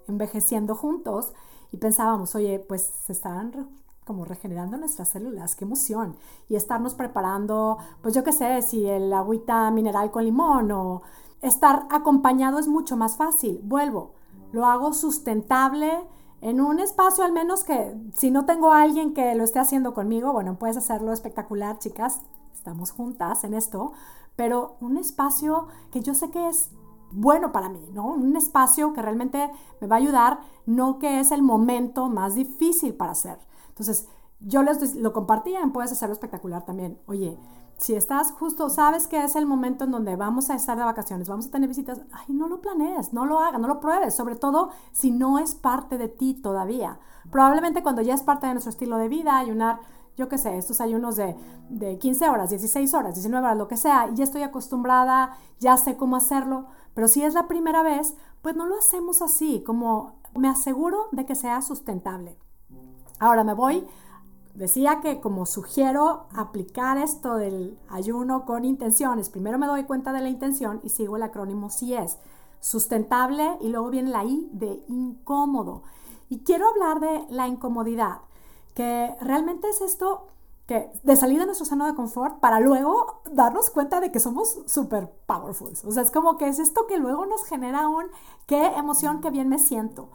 envejeciendo 0.07 0.75
juntos 0.75 1.33
y 1.71 1.77
pensábamos, 1.77 2.35
oye, 2.35 2.59
pues 2.59 2.93
se 3.05 3.11
están 3.11 3.69
como 4.05 4.25
regenerando 4.25 4.77
nuestras 4.77 5.09
células, 5.09 5.55
qué 5.55 5.63
emoción. 5.63 6.17
Y 6.49 6.55
estarnos 6.55 6.93
preparando, 6.93 7.77
pues 8.01 8.13
yo 8.13 8.23
qué 8.23 8.33
sé, 8.33 8.61
si 8.61 8.85
el 8.85 9.11
agüita 9.13 9.71
mineral 9.71 10.11
con 10.11 10.25
limón 10.25 10.71
o 10.71 11.01
estar 11.43 11.85
acompañado 11.91 12.57
es 12.57 12.67
mucho 12.67 12.97
más 12.97 13.17
fácil. 13.17 13.59
Vuelvo, 13.63 14.13
lo 14.51 14.65
hago 14.65 14.93
sustentable 14.93 15.91
en 16.41 16.61
un 16.61 16.79
espacio 16.79 17.23
al 17.23 17.31
menos 17.31 17.63
que 17.63 17.95
si 18.13 18.31
no 18.31 18.45
tengo 18.45 18.71
alguien 18.71 19.13
que 19.13 19.35
lo 19.35 19.43
esté 19.43 19.59
haciendo 19.59 19.93
conmigo, 19.93 20.33
bueno, 20.33 20.57
puedes 20.57 20.77
hacerlo 20.77 21.13
espectacular, 21.13 21.79
chicas, 21.79 22.21
estamos 22.53 22.91
juntas 22.91 23.43
en 23.43 23.53
esto, 23.53 23.93
pero 24.35 24.77
un 24.79 24.97
espacio 24.97 25.67
que 25.91 26.01
yo 26.01 26.13
sé 26.13 26.31
que 26.31 26.47
es 26.47 26.71
bueno 27.11 27.51
para 27.51 27.69
mí, 27.69 27.89
¿no? 27.93 28.07
Un 28.07 28.35
espacio 28.35 28.93
que 28.93 29.01
realmente 29.01 29.51
me 29.79 29.87
va 29.87 29.97
a 29.97 29.99
ayudar, 29.99 30.39
no 30.65 30.97
que 30.97 31.19
es 31.19 31.31
el 31.31 31.43
momento 31.43 32.09
más 32.09 32.35
difícil 32.35 32.95
para 32.95 33.11
hacer. 33.11 33.37
Entonces, 33.69 34.07
yo 34.39 34.63
les 34.63 34.95
lo 34.95 35.13
compartía, 35.13 35.61
puedes 35.73 35.91
hacerlo 35.91 36.13
espectacular 36.13 36.65
también. 36.65 36.99
Oye, 37.05 37.37
si 37.83 37.95
estás 37.95 38.31
justo, 38.31 38.69
sabes 38.69 39.07
que 39.07 39.21
es 39.21 39.35
el 39.35 39.45
momento 39.45 39.83
en 39.83 39.91
donde 39.91 40.15
vamos 40.15 40.49
a 40.49 40.55
estar 40.55 40.77
de 40.77 40.85
vacaciones, 40.85 41.27
vamos 41.27 41.47
a 41.47 41.51
tener 41.51 41.67
visitas, 41.67 41.99
ay, 42.13 42.33
no 42.33 42.47
lo 42.47 42.61
planees, 42.61 43.11
no 43.11 43.25
lo 43.25 43.39
hagas, 43.39 43.59
no 43.59 43.67
lo 43.67 43.81
pruebes, 43.81 44.15
sobre 44.15 44.37
todo 44.37 44.69
si 44.93 45.11
no 45.11 45.37
es 45.37 45.53
parte 45.53 45.97
de 45.97 46.07
ti 46.07 46.33
todavía. 46.33 46.97
Probablemente 47.29 47.83
cuando 47.83 48.01
ya 48.01 48.13
es 48.13 48.23
parte 48.23 48.47
de 48.47 48.53
nuestro 48.53 48.69
estilo 48.69 48.95
de 48.97 49.09
vida, 49.09 49.37
ayunar, 49.37 49.81
yo 50.15 50.29
qué 50.29 50.37
sé, 50.37 50.57
estos 50.57 50.79
ayunos 50.79 51.17
de, 51.17 51.35
de 51.67 51.97
15 51.97 52.29
horas, 52.29 52.51
16 52.51 52.93
horas, 52.93 53.15
19 53.15 53.45
horas, 53.45 53.57
lo 53.57 53.67
que 53.67 53.75
sea, 53.75 54.07
y 54.07 54.15
ya 54.15 54.23
estoy 54.23 54.43
acostumbrada, 54.43 55.35
ya 55.59 55.75
sé 55.75 55.97
cómo 55.97 56.15
hacerlo, 56.15 56.67
pero 56.93 57.09
si 57.09 57.21
es 57.23 57.33
la 57.33 57.49
primera 57.49 57.83
vez, 57.83 58.15
pues 58.41 58.55
no 58.55 58.65
lo 58.65 58.77
hacemos 58.77 59.21
así, 59.21 59.61
como 59.65 60.21
me 60.33 60.47
aseguro 60.47 61.09
de 61.11 61.25
que 61.25 61.35
sea 61.35 61.61
sustentable. 61.61 62.37
Ahora 63.19 63.43
me 63.43 63.53
voy 63.53 63.85
decía 64.53 65.01
que 65.01 65.19
como 65.19 65.45
sugiero 65.45 66.27
aplicar 66.35 66.97
esto 66.97 67.35
del 67.35 67.77
ayuno 67.89 68.45
con 68.45 68.65
intenciones, 68.65 69.29
primero 69.29 69.57
me 69.57 69.67
doy 69.67 69.83
cuenta 69.83 70.13
de 70.13 70.21
la 70.21 70.29
intención 70.29 70.79
y 70.83 70.89
sigo 70.89 71.17
el 71.17 71.23
acrónimo 71.23 71.69
si 71.69 71.93
es 71.93 72.17
sustentable 72.59 73.57
y 73.61 73.69
luego 73.69 73.89
viene 73.89 74.11
la 74.11 74.23
I 74.23 74.47
de 74.51 74.83
incómodo. 74.87 75.83
Y 76.29 76.39
quiero 76.39 76.69
hablar 76.69 76.99
de 76.99 77.25
la 77.29 77.47
incomodidad, 77.47 78.19
que 78.73 79.15
realmente 79.21 79.69
es 79.69 79.81
esto 79.81 80.27
que 80.65 80.89
de 81.03 81.15
salir 81.17 81.39
de 81.39 81.45
nuestro 81.45 81.65
seno 81.65 81.85
de 81.85 81.93
confort 81.93 82.39
para 82.39 82.61
luego 82.61 83.21
darnos 83.31 83.69
cuenta 83.69 83.99
de 83.99 84.11
que 84.11 84.21
somos 84.21 84.61
super 84.65 85.11
powerful. 85.25 85.73
O 85.85 85.91
sea, 85.91 86.03
es 86.03 86.11
como 86.11 86.37
que 86.37 86.47
es 86.47 86.59
esto 86.59 86.87
que 86.87 86.97
luego 86.97 87.25
nos 87.25 87.43
genera 87.43 87.89
un 87.89 88.05
qué 88.45 88.67
emoción, 88.67 89.19
qué 89.19 89.29
bien 89.29 89.49
me 89.49 89.59
siento. 89.59 90.09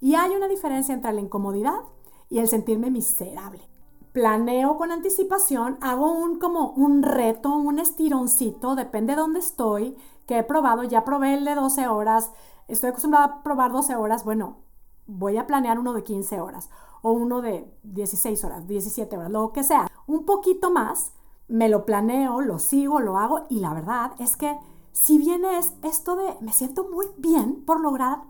Y 0.00 0.16
hay 0.16 0.34
una 0.34 0.48
diferencia 0.48 0.92
entre 0.92 1.12
la 1.12 1.20
incomodidad 1.20 1.82
y 2.28 2.40
el 2.40 2.48
sentirme 2.48 2.90
miserable 2.90 3.71
planeo 4.12 4.76
con 4.76 4.92
anticipación, 4.92 5.78
hago 5.80 6.12
un 6.12 6.38
como 6.38 6.70
un 6.70 7.02
reto, 7.02 7.54
un 7.54 7.78
estironcito, 7.78 8.74
depende 8.74 9.14
de 9.14 9.20
dónde 9.20 9.38
estoy, 9.40 9.96
que 10.26 10.38
he 10.38 10.42
probado, 10.42 10.84
ya 10.84 11.04
probé 11.04 11.34
el 11.34 11.44
de 11.44 11.54
12 11.54 11.88
horas, 11.88 12.30
estoy 12.68 12.90
acostumbrada 12.90 13.24
a 13.24 13.42
probar 13.42 13.72
12 13.72 13.96
horas, 13.96 14.24
bueno, 14.24 14.58
voy 15.06 15.38
a 15.38 15.46
planear 15.46 15.78
uno 15.78 15.94
de 15.94 16.04
15 16.04 16.40
horas 16.40 16.70
o 17.00 17.12
uno 17.12 17.42
de 17.42 17.70
16 17.82 18.44
horas, 18.44 18.66
17 18.66 19.16
horas, 19.16 19.30
lo 19.30 19.52
que 19.52 19.64
sea, 19.64 19.88
un 20.06 20.24
poquito 20.24 20.70
más, 20.70 21.14
me 21.48 21.68
lo 21.68 21.84
planeo, 21.84 22.40
lo 22.40 22.58
sigo, 22.58 23.00
lo 23.00 23.18
hago 23.18 23.46
y 23.48 23.60
la 23.60 23.74
verdad 23.74 24.12
es 24.18 24.36
que 24.36 24.58
si 24.92 25.18
viene 25.18 25.58
esto 25.82 26.16
de 26.16 26.36
me 26.40 26.52
siento 26.52 26.84
muy 26.84 27.06
bien 27.16 27.64
por 27.64 27.80
lograr 27.80 28.22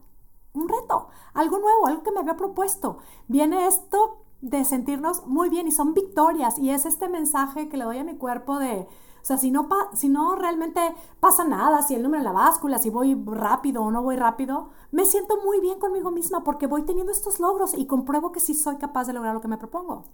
un 0.55 0.69
reto, 0.69 1.09
algo 1.35 1.59
nuevo, 1.59 1.87
algo 1.87 2.03
que 2.03 2.13
me 2.13 2.21
había 2.21 2.37
propuesto, 2.37 2.99
viene 3.27 3.67
esto 3.67 4.22
de 4.43 4.65
sentirnos 4.65 5.25
muy 5.27 5.49
bien 5.49 5.69
y 5.69 5.73
son 5.73 5.95
victorias 5.95 6.59
y 6.59 6.71
es 6.71 6.85
este 6.85 7.09
mensaje 7.09 7.69
que 7.69 7.77
le 7.77 7.85
doy 7.85 7.99
a 7.99 8.05
mi 8.05 8.17
cuerpo 8.17 8.59
de 8.59 8.89
O 9.23 9.25
sea, 9.25 9.39
si 9.39 9.53
no, 9.53 9.69
si 9.95 10.09
no 10.09 10.35
realmente 10.35 10.81
pasa 11.21 11.45
nada, 11.45 11.83
si 11.83 11.95
el 11.95 12.03
número 12.03 12.19
en 12.19 12.25
la 12.25 12.33
báscula, 12.33 12.79
si 12.79 12.91
voy 12.91 13.15
rápido 13.25 13.83
o 13.83 13.91
no 13.93 14.03
voy 14.03 14.17
rápido, 14.17 14.71
me 14.91 15.05
siento 15.05 15.39
muy 15.45 15.61
bien 15.61 15.79
conmigo 15.79 16.11
misma 16.11 16.43
porque 16.43 16.67
voy 16.67 16.83
teniendo 16.83 17.13
estos 17.13 17.39
logros 17.39 17.73
y 17.73 17.87
compruebo 17.87 18.33
que 18.33 18.41
sí 18.41 18.53
soy 18.55 18.77
capaz 18.79 19.07
de 19.07 19.13
lograr 19.13 19.33
lo 19.33 19.41
que 19.41 19.47
me 19.47 19.59
propongo. 19.59 20.07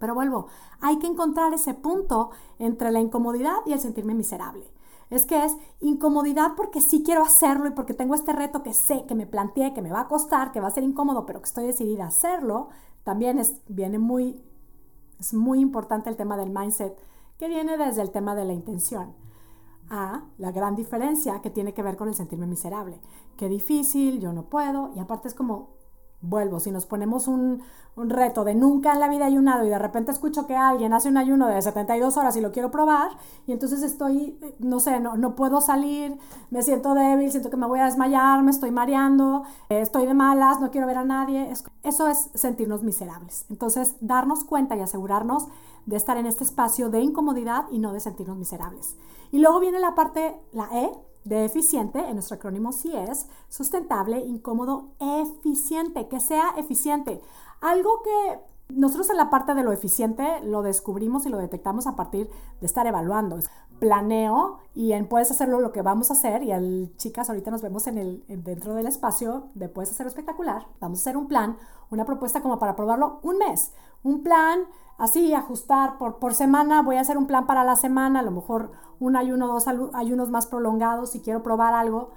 Pero 0.00 0.14
vuelvo, 0.14 0.48
hay 0.80 0.98
que 0.98 1.06
encontrar 1.06 1.54
ese 1.54 1.74
punto 1.74 2.30
entre 2.58 2.90
la 2.90 3.00
incomodidad 3.00 3.58
y 3.66 3.72
el 3.72 3.80
sentirme 3.80 4.14
miserable. 4.14 4.66
Es 5.10 5.26
que 5.26 5.44
es 5.44 5.56
incomodidad 5.80 6.54
porque 6.56 6.80
sí 6.80 7.04
quiero 7.04 7.22
hacerlo 7.22 7.68
y 7.68 7.70
porque 7.70 7.94
tengo 7.94 8.16
este 8.16 8.32
reto 8.32 8.64
que 8.64 8.74
sé, 8.74 9.04
que 9.06 9.14
me 9.14 9.26
planteé, 9.26 9.72
que 9.72 9.82
me 9.82 9.92
va 9.92 10.00
a 10.00 10.08
costar, 10.08 10.50
que 10.50 10.60
va 10.60 10.66
a 10.66 10.72
ser 10.72 10.82
incómodo, 10.82 11.24
pero 11.24 11.40
que 11.40 11.46
estoy 11.46 11.66
decidida 11.66 12.04
a 12.04 12.08
hacerlo. 12.08 12.70
También 13.04 13.38
es, 13.38 13.60
viene 13.68 13.98
muy, 13.98 14.42
es 15.20 15.34
muy 15.34 15.60
importante 15.60 16.10
el 16.10 16.16
tema 16.16 16.36
del 16.36 16.50
mindset, 16.50 16.98
que 17.38 17.48
viene 17.48 17.76
desde 17.76 18.02
el 18.02 18.10
tema 18.10 18.34
de 18.34 18.44
la 18.44 18.52
intención. 18.52 19.12
A 19.90 20.24
la 20.38 20.50
gran 20.50 20.74
diferencia 20.74 21.42
que 21.42 21.50
tiene 21.50 21.74
que 21.74 21.82
ver 21.82 21.96
con 21.96 22.08
el 22.08 22.14
sentirme 22.14 22.46
miserable. 22.46 22.98
Qué 23.36 23.50
difícil, 23.50 24.18
yo 24.18 24.32
no 24.32 24.44
puedo. 24.46 24.92
Y 24.96 24.98
aparte 24.98 25.28
es 25.28 25.34
como, 25.34 25.74
vuelvo, 26.24 26.60
si 26.60 26.70
nos 26.70 26.86
ponemos 26.86 27.28
un, 27.28 27.62
reto 27.96 28.42
de 28.42 28.56
nunca 28.56 28.92
en 28.92 28.98
la 28.98 29.08
vida 29.08 29.24
ayunado 29.24 29.64
y 29.64 29.68
de 29.68 29.78
repente 29.78 30.10
escucho 30.10 30.48
que 30.48 30.56
alguien 30.56 30.92
hace 30.92 31.08
un 31.08 31.16
ayuno 31.16 31.46
de 31.46 31.62
72 31.62 32.16
horas 32.16 32.36
y 32.36 32.40
lo 32.40 32.50
quiero 32.50 32.72
probar 32.72 33.12
y 33.46 33.52
entonces 33.52 33.84
estoy, 33.84 34.36
no 34.58 34.80
sé, 34.80 34.98
no, 34.98 35.16
no 35.16 35.36
puedo 35.36 35.60
salir, 35.60 36.18
me 36.50 36.62
siento 36.62 36.94
débil, 36.94 37.30
siento 37.30 37.50
que 37.50 37.56
me 37.56 37.68
voy 37.68 37.78
a 37.78 37.84
desmayar, 37.84 38.42
me 38.42 38.50
estoy 38.50 38.72
mareando, 38.72 39.44
eh, 39.68 39.80
estoy 39.80 40.06
de 40.06 40.14
malas, 40.14 40.60
no 40.60 40.72
quiero 40.72 40.88
ver 40.88 40.98
a 40.98 41.04
nadie, 41.04 41.52
eso 41.84 42.08
es 42.08 42.30
sentirnos 42.34 42.82
miserables. 42.82 43.46
Entonces, 43.48 43.94
darnos 44.00 44.42
cuenta 44.42 44.76
y 44.76 44.80
asegurarnos 44.80 45.46
de 45.86 45.96
estar 45.96 46.16
en 46.16 46.26
este 46.26 46.42
espacio 46.42 46.90
de 46.90 47.00
incomodidad 47.00 47.66
y 47.70 47.78
no 47.78 47.92
de 47.92 48.00
sentirnos 48.00 48.36
miserables. 48.36 48.96
Y 49.30 49.38
luego 49.38 49.60
viene 49.60 49.78
la 49.78 49.94
parte, 49.94 50.34
la 50.52 50.68
E, 50.72 50.92
de 51.24 51.44
eficiente, 51.44 51.98
en 51.98 52.14
nuestro 52.14 52.36
acrónimo 52.36 52.72
sí 52.72 52.94
es 52.94 53.26
sustentable, 53.48 54.18
incómodo, 54.18 54.90
eficiente, 55.00 56.08
que 56.08 56.20
sea 56.20 56.54
eficiente. 56.56 57.20
Algo 57.60 58.02
que 58.02 58.40
nosotros 58.68 59.10
en 59.10 59.16
la 59.16 59.30
parte 59.30 59.54
de 59.54 59.62
lo 59.62 59.72
eficiente 59.72 60.40
lo 60.42 60.62
descubrimos 60.62 61.26
y 61.26 61.28
lo 61.28 61.38
detectamos 61.38 61.86
a 61.86 61.96
partir 61.96 62.30
de 62.60 62.66
estar 62.66 62.86
evaluando. 62.86 63.38
Planeo 63.78 64.58
y 64.74 64.92
en 64.92 65.08
puedes 65.08 65.30
hacerlo 65.30 65.60
lo 65.60 65.72
que 65.72 65.82
vamos 65.82 66.10
a 66.10 66.14
hacer 66.14 66.42
y 66.42 66.52
al 66.52 66.92
chicas 66.96 67.28
ahorita 67.28 67.50
nos 67.50 67.60
vemos 67.60 67.86
en 67.86 67.98
el 67.98 68.24
dentro 68.28 68.74
del 68.74 68.86
espacio 68.86 69.48
de 69.54 69.68
puedes 69.68 69.90
hacerlo 69.90 70.08
espectacular. 70.08 70.66
Vamos 70.80 71.00
a 71.00 71.02
hacer 71.02 71.16
un 71.16 71.26
plan, 71.26 71.56
una 71.90 72.04
propuesta 72.04 72.40
como 72.40 72.58
para 72.58 72.76
probarlo 72.76 73.18
un 73.22 73.38
mes. 73.38 73.72
Un 74.02 74.22
plan 74.22 74.60
así, 74.98 75.34
ajustar 75.34 75.98
por, 75.98 76.18
por 76.18 76.34
semana, 76.34 76.82
voy 76.82 76.96
a 76.96 77.00
hacer 77.00 77.18
un 77.18 77.26
plan 77.26 77.46
para 77.46 77.64
la 77.64 77.76
semana, 77.76 78.20
a 78.20 78.22
lo 78.22 78.30
mejor 78.30 78.70
un 79.00 79.16
ayuno, 79.16 79.46
dos 79.46 79.66
ayunos 79.94 80.30
más 80.30 80.46
prolongados 80.46 81.10
si 81.10 81.20
quiero 81.20 81.42
probar 81.42 81.74
algo. 81.74 82.10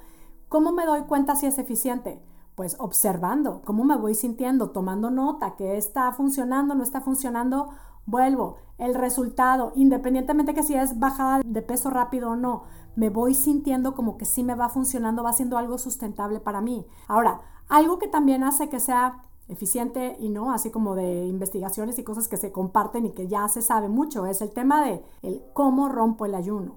¿Cómo 0.49 0.71
me 0.71 0.85
doy 0.85 1.01
cuenta 1.01 1.35
si 1.35 1.45
es 1.45 1.57
eficiente? 1.57 2.21
Pues 2.55 2.75
observando, 2.79 3.61
cómo 3.65 3.83
me 3.83 3.97
voy 3.97 4.15
sintiendo, 4.15 4.71
tomando 4.71 5.11
nota, 5.11 5.55
que 5.55 5.77
está 5.77 6.11
funcionando, 6.11 6.73
no 6.73 6.83
está 6.83 7.01
funcionando, 7.01 7.69
vuelvo. 8.05 8.57
El 8.77 8.95
resultado, 8.95 9.73
independientemente 9.75 10.53
que 10.53 10.63
si 10.63 10.73
es 10.73 10.99
bajada 10.99 11.41
de 11.45 11.61
peso 11.61 11.89
rápido 11.89 12.31
o 12.31 12.35
no, 12.35 12.63
me 12.95 13.09
voy 13.09 13.35
sintiendo 13.35 13.93
como 13.93 14.17
que 14.17 14.25
sí 14.25 14.43
me 14.43 14.55
va 14.55 14.69
funcionando, 14.69 15.21
va 15.23 15.33
siendo 15.33 15.57
algo 15.57 15.77
sustentable 15.77 16.39
para 16.39 16.61
mí. 16.61 16.87
Ahora, 17.07 17.41
algo 17.69 17.99
que 17.99 18.07
también 18.07 18.43
hace 18.43 18.69
que 18.69 18.79
sea 18.79 19.23
eficiente 19.49 20.17
y 20.19 20.29
no, 20.29 20.51
así 20.51 20.71
como 20.71 20.95
de 20.95 21.25
investigaciones 21.25 21.97
y 21.99 22.03
cosas 22.03 22.27
que 22.27 22.37
se 22.37 22.51
comparten 22.51 23.05
y 23.05 23.11
que 23.11 23.27
ya 23.27 23.47
se 23.47 23.61
sabe 23.61 23.89
mucho, 23.89 24.25
es 24.25 24.41
el 24.41 24.51
tema 24.51 24.83
de 24.83 25.03
el 25.21 25.43
cómo 25.53 25.89
rompo 25.89 26.25
el 26.25 26.35
ayuno. 26.35 26.75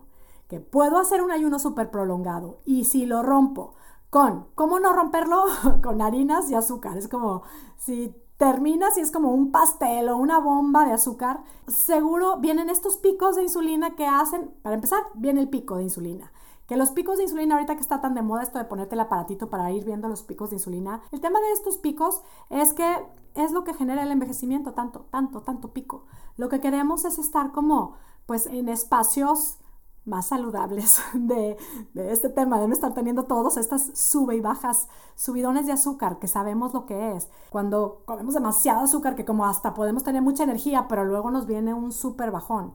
Que 0.48 0.60
puedo 0.60 0.98
hacer 0.98 1.22
un 1.22 1.30
ayuno 1.30 1.58
súper 1.58 1.90
prolongado 1.90 2.58
y 2.64 2.84
si 2.84 3.06
lo 3.06 3.22
rompo 3.22 3.74
con, 4.10 4.46
¿cómo 4.54 4.80
no 4.80 4.92
romperlo? 4.92 5.44
con 5.82 6.02
harinas 6.02 6.50
y 6.50 6.54
azúcar. 6.54 6.96
Es 6.96 7.08
como 7.08 7.42
si 7.78 8.14
terminas 8.40 8.96
y 8.96 9.02
es 9.02 9.10
como 9.12 9.32
un 9.32 9.52
pastel 9.52 10.08
o 10.08 10.16
una 10.16 10.38
bomba 10.38 10.86
de 10.86 10.92
azúcar, 10.92 11.42
seguro 11.68 12.38
vienen 12.38 12.70
estos 12.70 12.96
picos 12.96 13.36
de 13.36 13.42
insulina 13.42 13.94
que 13.96 14.06
hacen, 14.06 14.50
para 14.62 14.74
empezar, 14.74 15.02
viene 15.14 15.42
el 15.42 15.50
pico 15.50 15.76
de 15.76 15.82
insulina. 15.82 16.32
Que 16.70 16.76
los 16.76 16.92
picos 16.92 17.16
de 17.16 17.24
insulina, 17.24 17.56
ahorita 17.56 17.74
que 17.74 17.80
está 17.80 18.00
tan 18.00 18.14
de 18.14 18.22
moda 18.22 18.44
esto 18.44 18.56
de 18.56 18.64
ponerte 18.64 18.94
el 18.94 19.00
aparatito 19.00 19.50
para 19.50 19.72
ir 19.72 19.84
viendo 19.84 20.06
los 20.06 20.22
picos 20.22 20.50
de 20.50 20.56
insulina, 20.56 21.02
el 21.10 21.20
tema 21.20 21.40
de 21.40 21.50
estos 21.50 21.78
picos 21.78 22.22
es 22.48 22.72
que 22.74 22.96
es 23.34 23.50
lo 23.50 23.64
que 23.64 23.74
genera 23.74 24.04
el 24.04 24.12
envejecimiento, 24.12 24.72
tanto, 24.72 25.00
tanto, 25.10 25.40
tanto 25.40 25.72
pico. 25.72 26.04
Lo 26.36 26.48
que 26.48 26.60
queremos 26.60 27.04
es 27.04 27.18
estar 27.18 27.50
como, 27.50 27.96
pues, 28.26 28.46
en 28.46 28.68
espacios 28.68 29.58
más 30.04 30.28
saludables 30.28 31.02
de, 31.14 31.56
este 31.94 32.28
tema, 32.28 32.60
de 32.60 32.68
no 32.68 32.72
estar 32.72 32.94
teniendo 32.94 33.24
todos 33.24 33.56
estas 33.56 33.90
sube 33.98 34.36
y 34.36 34.40
bajas, 34.40 34.86
subidones 35.16 35.66
de 35.66 35.72
azúcar, 35.72 36.20
que 36.20 36.28
sabemos 36.28 36.72
lo 36.72 36.86
que 36.86 37.16
es. 37.16 37.28
Cuando 37.50 38.02
comemos 38.04 38.34
demasiado 38.34 38.82
azúcar, 38.82 39.16
que 39.16 39.24
como 39.24 39.44
hasta 39.44 39.74
podemos 39.74 40.04
tener 40.04 40.22
mucha 40.22 40.44
energía, 40.44 40.86
pero 40.86 41.04
luego 41.04 41.32
nos 41.32 41.46
viene 41.46 41.74
un 41.74 41.90
súper 41.90 42.30
bajón. 42.30 42.74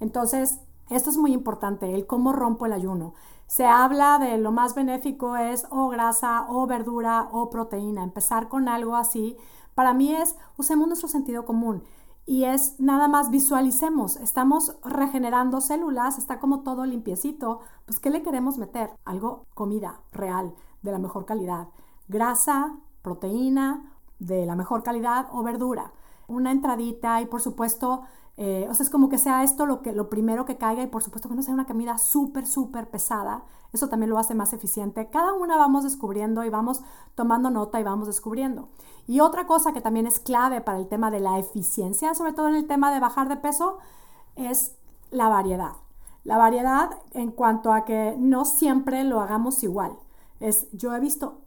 Entonces, 0.00 0.60
esto 0.90 1.10
es 1.10 1.16
muy 1.16 1.32
importante, 1.32 1.94
el 1.94 2.06
cómo 2.06 2.32
rompo 2.32 2.66
el 2.66 2.72
ayuno. 2.72 3.14
Se 3.46 3.66
habla 3.66 4.18
de 4.18 4.38
lo 4.38 4.52
más 4.52 4.74
benéfico 4.74 5.36
es 5.36 5.66
o 5.70 5.88
grasa 5.88 6.46
o 6.48 6.66
verdura 6.66 7.28
o 7.30 7.50
proteína. 7.50 8.02
Empezar 8.02 8.48
con 8.48 8.68
algo 8.68 8.96
así, 8.96 9.36
para 9.74 9.94
mí 9.94 10.14
es 10.14 10.36
usemos 10.56 10.86
nuestro 10.86 11.08
sentido 11.08 11.44
común. 11.44 11.82
Y 12.26 12.44
es 12.44 12.80
nada 12.80 13.06
más 13.06 13.30
visualicemos, 13.30 14.16
estamos 14.16 14.76
regenerando 14.82 15.60
células, 15.60 16.16
está 16.16 16.40
como 16.40 16.62
todo 16.62 16.86
limpiecito, 16.86 17.60
pues 17.84 18.00
¿qué 18.00 18.08
le 18.08 18.22
queremos 18.22 18.56
meter? 18.56 18.90
Algo, 19.04 19.44
comida 19.52 20.00
real, 20.10 20.54
de 20.80 20.90
la 20.90 20.98
mejor 20.98 21.26
calidad, 21.26 21.68
grasa, 22.08 22.78
proteína 23.02 23.92
de 24.18 24.46
la 24.46 24.56
mejor 24.56 24.82
calidad 24.82 25.26
o 25.32 25.42
verdura, 25.42 25.92
una 26.26 26.50
entradita 26.50 27.20
y 27.20 27.26
por 27.26 27.42
supuesto 27.42 28.04
eh, 28.36 28.66
o 28.68 28.74
sea, 28.74 28.82
es 28.84 28.90
como 28.90 29.08
que 29.08 29.18
sea 29.18 29.44
esto 29.44 29.64
lo, 29.64 29.80
que, 29.80 29.92
lo 29.92 30.08
primero 30.08 30.44
que 30.44 30.56
caiga 30.56 30.82
y 30.82 30.88
por 30.88 31.02
supuesto 31.02 31.28
que 31.28 31.36
no 31.36 31.42
sea 31.42 31.54
una 31.54 31.66
comida 31.66 31.98
súper, 31.98 32.46
súper 32.46 32.90
pesada. 32.90 33.44
Eso 33.72 33.88
también 33.88 34.10
lo 34.10 34.18
hace 34.18 34.34
más 34.34 34.52
eficiente. 34.52 35.08
Cada 35.10 35.34
una 35.34 35.56
vamos 35.56 35.84
descubriendo 35.84 36.44
y 36.44 36.50
vamos 36.50 36.82
tomando 37.14 37.50
nota 37.50 37.80
y 37.80 37.84
vamos 37.84 38.06
descubriendo. 38.06 38.68
Y 39.06 39.20
otra 39.20 39.46
cosa 39.46 39.72
que 39.72 39.80
también 39.80 40.06
es 40.06 40.18
clave 40.18 40.60
para 40.60 40.78
el 40.78 40.88
tema 40.88 41.10
de 41.10 41.20
la 41.20 41.38
eficiencia, 41.38 42.14
sobre 42.14 42.32
todo 42.32 42.48
en 42.48 42.56
el 42.56 42.66
tema 42.66 42.92
de 42.92 43.00
bajar 43.00 43.28
de 43.28 43.36
peso, 43.36 43.78
es 44.36 44.74
la 45.10 45.28
variedad. 45.28 45.72
La 46.24 46.38
variedad 46.38 46.90
en 47.12 47.30
cuanto 47.30 47.72
a 47.72 47.84
que 47.84 48.16
no 48.18 48.44
siempre 48.44 49.04
lo 49.04 49.20
hagamos 49.20 49.62
igual. 49.62 49.96
Es, 50.40 50.66
yo 50.72 50.94
he 50.94 51.00
visto 51.00 51.42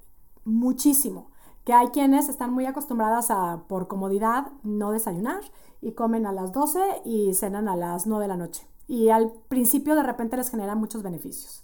muchísimo 0.45 1.29
que 1.65 1.73
hay 1.73 1.87
quienes 1.89 2.29
están 2.29 2.53
muy 2.53 2.65
acostumbradas 2.65 3.29
a, 3.29 3.63
por 3.67 3.89
comodidad, 3.89 4.47
no 4.63 4.91
desayunar 4.91 5.41
y 5.81 5.93
comen 5.93 6.25
a 6.25 6.31
las 6.31 6.51
12 6.51 6.79
y 7.05 7.33
cenan 7.33 7.67
a 7.67 7.75
las 7.75 8.07
9 8.07 8.23
de 8.23 8.27
la 8.27 8.37
noche. 8.37 8.67
Y 8.87 9.09
al 9.09 9.31
principio 9.49 9.95
de 9.95 10.03
repente 10.03 10.37
les 10.37 10.49
genera 10.49 10.75
muchos 10.75 11.03
beneficios. 11.03 11.63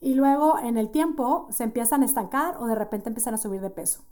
Y 0.00 0.14
luego 0.14 0.58
en 0.58 0.78
el 0.78 0.90
tiempo 0.90 1.46
se 1.50 1.64
empiezan 1.64 2.02
a 2.02 2.06
estancar 2.06 2.56
o 2.58 2.66
de 2.66 2.74
repente 2.74 3.08
empiezan 3.08 3.34
a 3.34 3.38
subir 3.38 3.60
de 3.60 3.70
peso. 3.70 4.02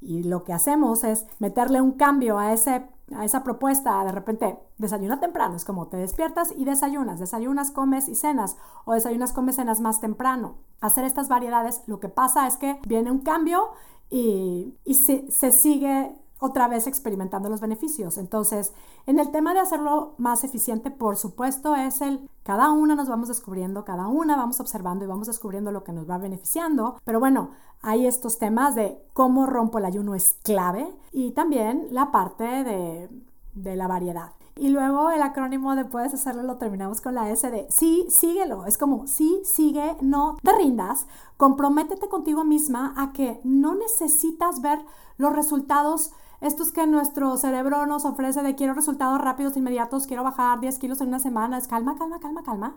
Y 0.00 0.24
lo 0.24 0.42
que 0.44 0.52
hacemos 0.52 1.04
es 1.04 1.26
meterle 1.38 1.80
un 1.80 1.92
cambio 1.92 2.38
a, 2.38 2.52
ese, 2.52 2.88
a 3.14 3.24
esa 3.24 3.44
propuesta. 3.44 4.04
De 4.04 4.12
repente, 4.12 4.58
desayuna 4.78 5.20
temprano. 5.20 5.54
Es 5.54 5.64
como 5.64 5.86
te 5.86 5.96
despiertas 5.96 6.52
y 6.56 6.64
desayunas. 6.64 7.20
Desayunas, 7.20 7.70
comes 7.70 8.08
y 8.08 8.16
cenas. 8.16 8.56
O 8.84 8.94
desayunas, 8.94 9.32
comes, 9.32 9.56
cenas 9.56 9.80
más 9.80 10.00
temprano. 10.00 10.56
Hacer 10.80 11.04
estas 11.04 11.28
variedades, 11.28 11.82
lo 11.86 12.00
que 12.00 12.08
pasa 12.08 12.48
es 12.48 12.56
que 12.56 12.80
viene 12.86 13.12
un 13.12 13.20
cambio 13.20 13.70
y, 14.10 14.74
se, 14.92 15.30
se 15.30 15.52
sigue 15.52 16.14
otra 16.42 16.66
vez 16.66 16.88
experimentando 16.88 17.48
los 17.48 17.60
beneficios. 17.60 18.18
Entonces, 18.18 18.72
en 19.06 19.20
el 19.20 19.30
tema 19.30 19.54
de 19.54 19.60
hacerlo 19.60 20.14
más 20.18 20.42
eficiente, 20.42 20.90
por 20.90 21.16
supuesto, 21.16 21.76
es 21.76 22.02
el 22.02 22.28
cada 22.42 22.72
una 22.72 22.96
nos 22.96 23.08
vamos 23.08 23.28
descubriendo, 23.28 23.84
cada 23.84 24.08
una 24.08 24.36
vamos 24.36 24.58
observando 24.58 25.04
y 25.04 25.08
vamos 25.08 25.28
descubriendo 25.28 25.70
lo 25.70 25.84
que 25.84 25.92
nos 25.92 26.10
va 26.10 26.18
beneficiando. 26.18 26.96
Pero 27.04 27.20
bueno, 27.20 27.50
hay 27.80 28.06
estos 28.06 28.38
temas 28.38 28.74
de 28.74 29.00
cómo 29.12 29.46
rompo 29.46 29.78
el 29.78 29.84
ayuno 29.84 30.16
es 30.16 30.36
clave 30.42 30.92
y 31.12 31.30
también 31.30 31.86
la 31.92 32.10
parte 32.10 32.44
de, 32.44 33.08
de 33.54 33.76
la 33.76 33.86
variedad. 33.86 34.32
Y 34.56 34.68
luego 34.68 35.10
el 35.10 35.22
acrónimo 35.22 35.76
de 35.76 35.84
puedes 35.84 36.12
hacerlo 36.12 36.42
lo 36.42 36.56
terminamos 36.56 37.00
con 37.00 37.14
la 37.14 37.30
S 37.30 37.48
de 37.50 37.66
sí, 37.70 38.06
síguelo. 38.10 38.66
Es 38.66 38.76
como 38.76 39.06
sí, 39.06 39.40
sigue, 39.44 39.96
no 40.00 40.36
te 40.42 40.52
rindas. 40.52 41.06
Comprométete 41.36 42.08
contigo 42.08 42.44
misma 42.44 42.94
a 42.96 43.12
que 43.12 43.40
no 43.44 43.76
necesitas 43.76 44.60
ver 44.60 44.80
los 45.16 45.32
resultados 45.32 46.12
estos 46.42 46.72
que 46.72 46.86
nuestro 46.86 47.36
cerebro 47.36 47.86
nos 47.86 48.04
ofrece 48.04 48.42
de 48.42 48.54
quiero 48.54 48.74
resultados 48.74 49.20
rápidos, 49.20 49.56
inmediatos, 49.56 50.06
quiero 50.06 50.24
bajar 50.24 50.60
10 50.60 50.78
kilos 50.78 51.00
en 51.00 51.08
una 51.08 51.18
semana. 51.18 51.56
Es 51.56 51.68
calma, 51.68 51.96
calma, 51.96 52.20
calma, 52.20 52.42
calma. 52.42 52.76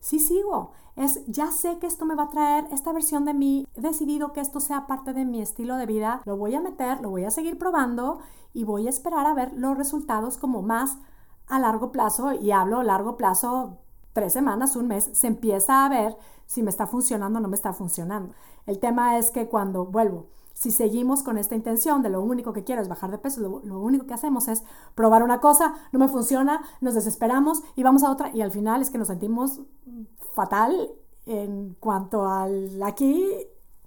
Sí 0.00 0.18
sigo. 0.18 0.72
Es 0.96 1.24
ya 1.26 1.52
sé 1.52 1.78
que 1.78 1.86
esto 1.86 2.04
me 2.04 2.14
va 2.14 2.24
a 2.24 2.30
traer 2.30 2.66
esta 2.72 2.92
versión 2.92 3.24
de 3.24 3.34
mí. 3.34 3.66
He 3.74 3.80
decidido 3.82 4.32
que 4.32 4.40
esto 4.40 4.60
sea 4.60 4.86
parte 4.86 5.12
de 5.12 5.24
mi 5.24 5.40
estilo 5.40 5.76
de 5.76 5.86
vida. 5.86 6.22
Lo 6.24 6.36
voy 6.36 6.54
a 6.54 6.60
meter, 6.60 7.00
lo 7.00 7.10
voy 7.10 7.24
a 7.24 7.30
seguir 7.30 7.58
probando 7.58 8.18
y 8.52 8.64
voy 8.64 8.86
a 8.86 8.90
esperar 8.90 9.26
a 9.26 9.34
ver 9.34 9.52
los 9.54 9.76
resultados 9.76 10.38
como 10.38 10.62
más 10.62 10.98
a 11.48 11.58
largo 11.58 11.92
plazo, 11.92 12.32
y 12.32 12.50
hablo 12.50 12.82
largo 12.82 13.16
plazo 13.16 13.78
tres 14.12 14.32
semanas, 14.32 14.76
un 14.76 14.88
mes, 14.88 15.10
se 15.12 15.26
empieza 15.26 15.84
a 15.84 15.88
ver 15.88 16.16
si 16.46 16.62
me 16.62 16.70
está 16.70 16.86
funcionando 16.86 17.38
o 17.38 17.42
no 17.42 17.48
me 17.48 17.56
está 17.56 17.72
funcionando. 17.72 18.34
El 18.66 18.78
tema 18.78 19.18
es 19.18 19.30
que 19.30 19.48
cuando 19.48 19.86
vuelvo, 19.86 20.26
si 20.62 20.70
seguimos 20.70 21.24
con 21.24 21.38
esta 21.38 21.56
intención 21.56 22.02
de 22.02 22.08
lo 22.08 22.22
único 22.22 22.52
que 22.52 22.62
quiero 22.62 22.80
es 22.80 22.88
bajar 22.88 23.10
de 23.10 23.18
peso, 23.18 23.40
lo, 23.64 23.80
único 23.80 24.06
que 24.06 24.14
hacemos 24.14 24.46
es 24.46 24.62
probar 24.94 25.24
una 25.24 25.40
cosa, 25.40 25.74
no 25.90 25.98
me 25.98 26.06
funciona, 26.06 26.62
nos 26.80 26.94
desesperamos 26.94 27.64
y 27.74 27.82
vamos 27.82 28.04
a 28.04 28.12
otra 28.12 28.30
y 28.32 28.42
al 28.42 28.52
final 28.52 28.80
es 28.80 28.90
que 28.92 28.98
nos 28.98 29.08
sentimos 29.08 29.60
fatal 30.34 30.92
en 31.26 31.76
cuanto 31.80 32.28
al 32.28 32.80
aquí 32.80 33.26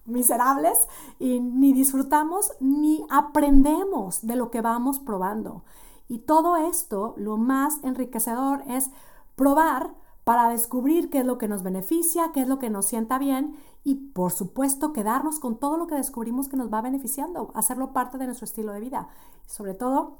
miserables 0.03 0.77
y 1.17 1.39
ni 1.39 1.71
disfrutamos 1.71 2.51
ni 2.59 3.05
aprendemos 3.09 4.27
de 4.27 4.35
lo 4.35 4.51
que 4.51 4.59
vamos 4.59 4.99
probando. 4.99 5.63
Y 6.09 6.19
todo 6.19 6.57
esto, 6.57 7.13
lo 7.15 7.38
más 7.38 7.81
enriquecedor 7.85 8.63
es 8.67 8.91
probar 9.38 9.95
para 10.25 10.49
descubrir 10.49 11.09
qué 11.09 11.19
es 11.19 11.25
lo 11.25 11.38
que 11.38 11.47
nos 11.47 11.63
beneficia, 11.63 12.33
qué 12.33 12.41
es 12.41 12.49
lo 12.49 12.59
que 12.59 12.69
nos 12.69 12.85
sienta 12.85 13.17
bien 13.17 13.55
y 13.85 13.93
por 13.93 14.31
supuesto 14.31 14.91
quedarnos 14.91 15.39
con 15.39 15.57
todo 15.57 15.77
lo 15.77 15.85
que 15.85 15.95
descubrimos 15.95 16.49
que 16.49 16.57
nos 16.57 16.73
va 16.73 16.81
beneficiando, 16.81 17.51
hacerlo 17.53 17.93
parte 17.93 18.17
de 18.17 18.25
nuestro 18.25 18.45
estilo 18.45 18.73
de 18.73 18.81
vida. 18.81 19.07
sobre 19.45 19.75
todo 19.75 20.17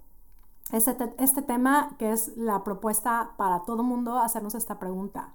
este, 0.71 0.95
este 1.17 1.41
tema 1.41 1.95
que 1.97 2.12
es 2.12 2.38
la 2.38 2.63
propuesta 2.63 3.32
para 3.38 3.63
todo 3.63 3.84
mundo, 3.84 4.19
hacernos 4.19 4.56
esta 4.56 4.80
pregunta. 4.80 5.34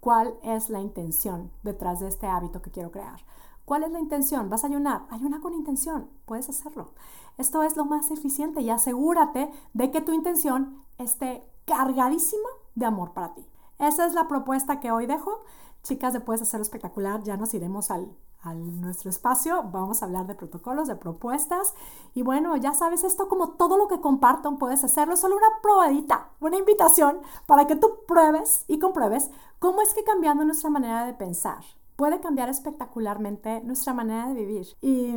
¿Cuál 0.00 0.34
es 0.42 0.70
la 0.70 0.80
intención 0.80 1.50
detrás 1.62 2.00
de 2.00 2.08
este 2.08 2.26
hábito 2.26 2.62
que 2.62 2.70
quiero 2.70 2.90
crear? 2.90 3.20
¿Cuál 3.66 3.84
es 3.84 3.90
la 3.92 4.00
intención? 4.00 4.48
¿Vas 4.48 4.64
a 4.64 4.68
ayunar? 4.68 5.02
Ayuna 5.10 5.40
con 5.40 5.52
intención, 5.52 6.08
puedes 6.24 6.48
hacerlo. 6.48 6.92
Esto 7.36 7.62
es 7.62 7.76
lo 7.76 7.84
más 7.84 8.10
eficiente 8.10 8.62
y 8.62 8.70
asegúrate 8.70 9.50
de 9.74 9.90
que 9.90 10.00
tu 10.00 10.12
intención 10.12 10.82
esté 10.96 11.44
cargadísima 11.66 12.48
de 12.74 12.86
amor 12.86 13.12
para 13.12 13.34
ti. 13.34 13.46
Esa 13.80 14.04
es 14.04 14.12
la 14.12 14.28
propuesta 14.28 14.78
que 14.78 14.92
hoy 14.92 15.06
dejo. 15.06 15.40
Chicas 15.82 16.12
de 16.12 16.20
Puedes 16.20 16.42
Hacerlo 16.42 16.62
Espectacular, 16.62 17.22
ya 17.22 17.38
nos 17.38 17.54
iremos 17.54 17.90
al, 17.90 18.14
a 18.42 18.52
nuestro 18.52 19.08
espacio. 19.08 19.62
Vamos 19.72 20.02
a 20.02 20.04
hablar 20.04 20.26
de 20.26 20.34
protocolos, 20.34 20.86
de 20.86 20.96
propuestas. 20.96 21.74
Y 22.12 22.20
bueno, 22.20 22.54
ya 22.58 22.74
sabes, 22.74 23.04
esto 23.04 23.26
como 23.30 23.52
todo 23.52 23.78
lo 23.78 23.88
que 23.88 24.02
comparto 24.02 24.58
puedes 24.58 24.84
hacerlo. 24.84 25.16
Solo 25.16 25.38
una 25.38 25.62
probadita, 25.62 26.28
una 26.40 26.58
invitación 26.58 27.20
para 27.46 27.66
que 27.66 27.74
tú 27.74 28.00
pruebes 28.06 28.66
y 28.68 28.78
compruebes 28.78 29.30
cómo 29.58 29.80
es 29.80 29.94
que 29.94 30.04
cambiando 30.04 30.44
nuestra 30.44 30.68
manera 30.68 31.06
de 31.06 31.14
pensar 31.14 31.64
puede 31.96 32.20
cambiar 32.20 32.50
espectacularmente 32.50 33.62
nuestra 33.62 33.94
manera 33.94 34.28
de 34.28 34.34
vivir. 34.34 34.66
Y 34.82 35.14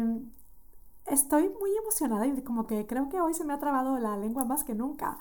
estoy 1.05 1.49
muy 1.49 1.75
emocionada 1.75 2.25
y 2.27 2.41
como 2.43 2.65
que 2.65 2.87
creo 2.87 3.09
que 3.09 3.19
hoy 3.19 3.33
se 3.33 3.43
me 3.43 3.51
ha 3.51 3.59
trabado 3.59 3.99
la 3.99 4.15
lengua 4.15 4.45
más 4.45 4.63
que 4.63 4.73
nunca. 4.73 5.17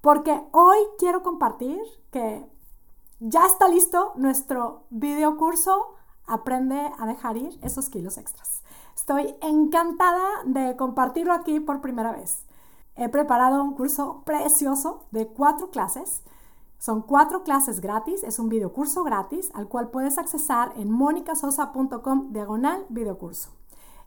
Porque 0.00 0.44
hoy 0.52 0.78
quiero 0.98 1.22
compartir 1.22 1.80
que 2.10 2.53
ya 3.26 3.46
está 3.46 3.68
listo 3.68 4.12
nuestro 4.16 4.84
video 4.90 5.36
curso 5.36 5.94
Aprende 6.26 6.90
a 6.98 7.06
dejar 7.06 7.36
ir 7.36 7.58
esos 7.62 7.90
kilos 7.90 8.16
extras. 8.16 8.62
Estoy 8.96 9.34
encantada 9.42 10.26
de 10.46 10.74
compartirlo 10.74 11.34
aquí 11.34 11.60
por 11.60 11.82
primera 11.82 12.12
vez. 12.12 12.46
He 12.96 13.10
preparado 13.10 13.62
un 13.62 13.74
curso 13.74 14.22
precioso 14.24 15.04
de 15.10 15.26
cuatro 15.26 15.70
clases. 15.70 16.22
Son 16.78 17.02
cuatro 17.02 17.42
clases 17.42 17.80
gratis, 17.80 18.22
es 18.24 18.38
un 18.38 18.48
video 18.48 18.72
curso 18.72 19.04
gratis 19.04 19.50
al 19.52 19.68
cual 19.68 19.90
puedes 19.90 20.16
accesar 20.16 20.72
en 20.76 20.90
monicasosa.com 20.90 22.32
diagonal 22.32 22.86
videocurso. 22.88 23.50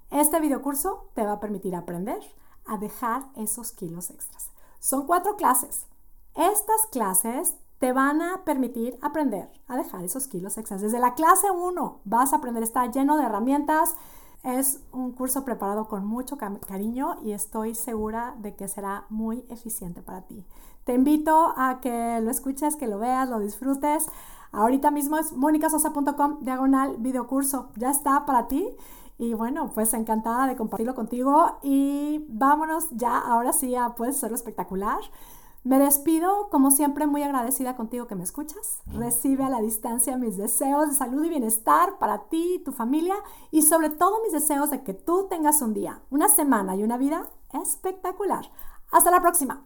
Este 0.10 0.40
videocurso 0.40 1.10
te 1.14 1.24
va 1.24 1.34
a 1.34 1.40
permitir 1.40 1.76
aprender 1.76 2.20
a 2.66 2.78
dejar 2.78 3.28
esos 3.36 3.72
kilos 3.74 4.10
extras. 4.10 4.50
Son 4.80 5.06
cuatro 5.06 5.36
clases. 5.36 5.86
Estas 6.34 6.88
clases 6.92 7.58
te 7.80 7.94
van 7.94 8.22
a 8.22 8.44
permitir 8.44 8.98
aprender 9.02 9.50
a 9.68 9.78
dejar 9.78 10.04
esos 10.04 10.28
kilos 10.28 10.58
extras. 10.58 10.82
Desde 10.82 11.00
la 11.00 11.14
clase 11.14 11.52
1 11.52 12.02
vas 12.06 12.34
a 12.34 12.38
aprender, 12.38 12.64
está 12.64 12.86
lleno 12.88 13.18
de 13.18 13.24
herramientas. 13.24 13.96
Es 14.44 14.82
un 14.92 15.12
curso 15.12 15.44
preparado 15.44 15.88
con 15.88 16.06
mucho 16.06 16.38
cariño 16.38 17.18
y 17.24 17.32
estoy 17.32 17.76
segura 17.76 18.36
de 18.40 18.56
que 18.56 18.68
será 18.68 19.06
muy 19.10 19.46
eficiente 19.50 20.02
para 20.02 20.22
ti. 20.22 20.46
Te 20.86 20.94
invito 20.94 21.54
a 21.58 21.80
que 21.82 22.22
lo 22.22 22.32
escuches, 22.32 22.78
que 22.78 22.88
lo 22.88 22.98
veas, 22.98 23.28
lo 23.30 23.40
disfrutes. 23.40 24.06
Ahorita 24.54 24.90
mismo 24.90 25.18
es 25.18 25.34
monicasosa.com 25.34 26.40
diagonal 26.42 26.96
videocurso. 26.98 27.70
Ya 27.76 27.90
está 27.90 28.26
para 28.26 28.48
ti. 28.48 28.70
Y 29.18 29.34
bueno, 29.34 29.72
pues 29.74 29.94
encantada 29.94 30.48
de 30.48 30.56
compartirlo 30.56 30.96
contigo. 30.96 31.58
Y 31.62 32.26
vámonos 32.30 32.88
ya, 32.92 33.18
ahora 33.20 33.52
sí, 33.52 33.76
a 33.76 33.96
puedes 33.96 34.16
hacerlo 34.16 34.36
espectacular. 34.36 35.00
Me 35.68 35.80
despido, 35.80 36.48
como 36.50 36.72
siempre, 36.72 37.08
muy 37.08 37.24
agradecida 37.24 37.76
contigo 37.76 38.08
que 38.08 38.16
me 38.16 38.24
escuchas. 38.24 38.80
Recibe 38.86 39.44
a 39.44 39.50
la 39.50 39.60
distancia 39.60 40.16
mis 40.16 40.38
deseos 40.38 40.88
de 40.88 40.96
salud 40.96 41.26
y 41.26 41.30
bienestar 41.30 41.98
para 42.00 42.30
ti 42.30 42.54
y 42.54 42.64
tu 42.64 42.72
familia 42.72 43.16
y 43.52 43.64
sobre 43.64 43.90
todo 43.90 44.24
mis 44.24 44.32
deseos 44.32 44.70
de 44.70 44.84
que 44.84 44.94
tú 44.94 45.28
tengas 45.30 45.62
un 45.62 45.74
día, 45.74 46.00
una 46.10 46.30
semana 46.30 46.78
y 46.78 46.84
una 46.84 46.98
vida 46.98 47.30
espectacular. 47.52 48.50
Hasta 48.94 49.12
la 49.12 49.20
próxima. 49.20 49.66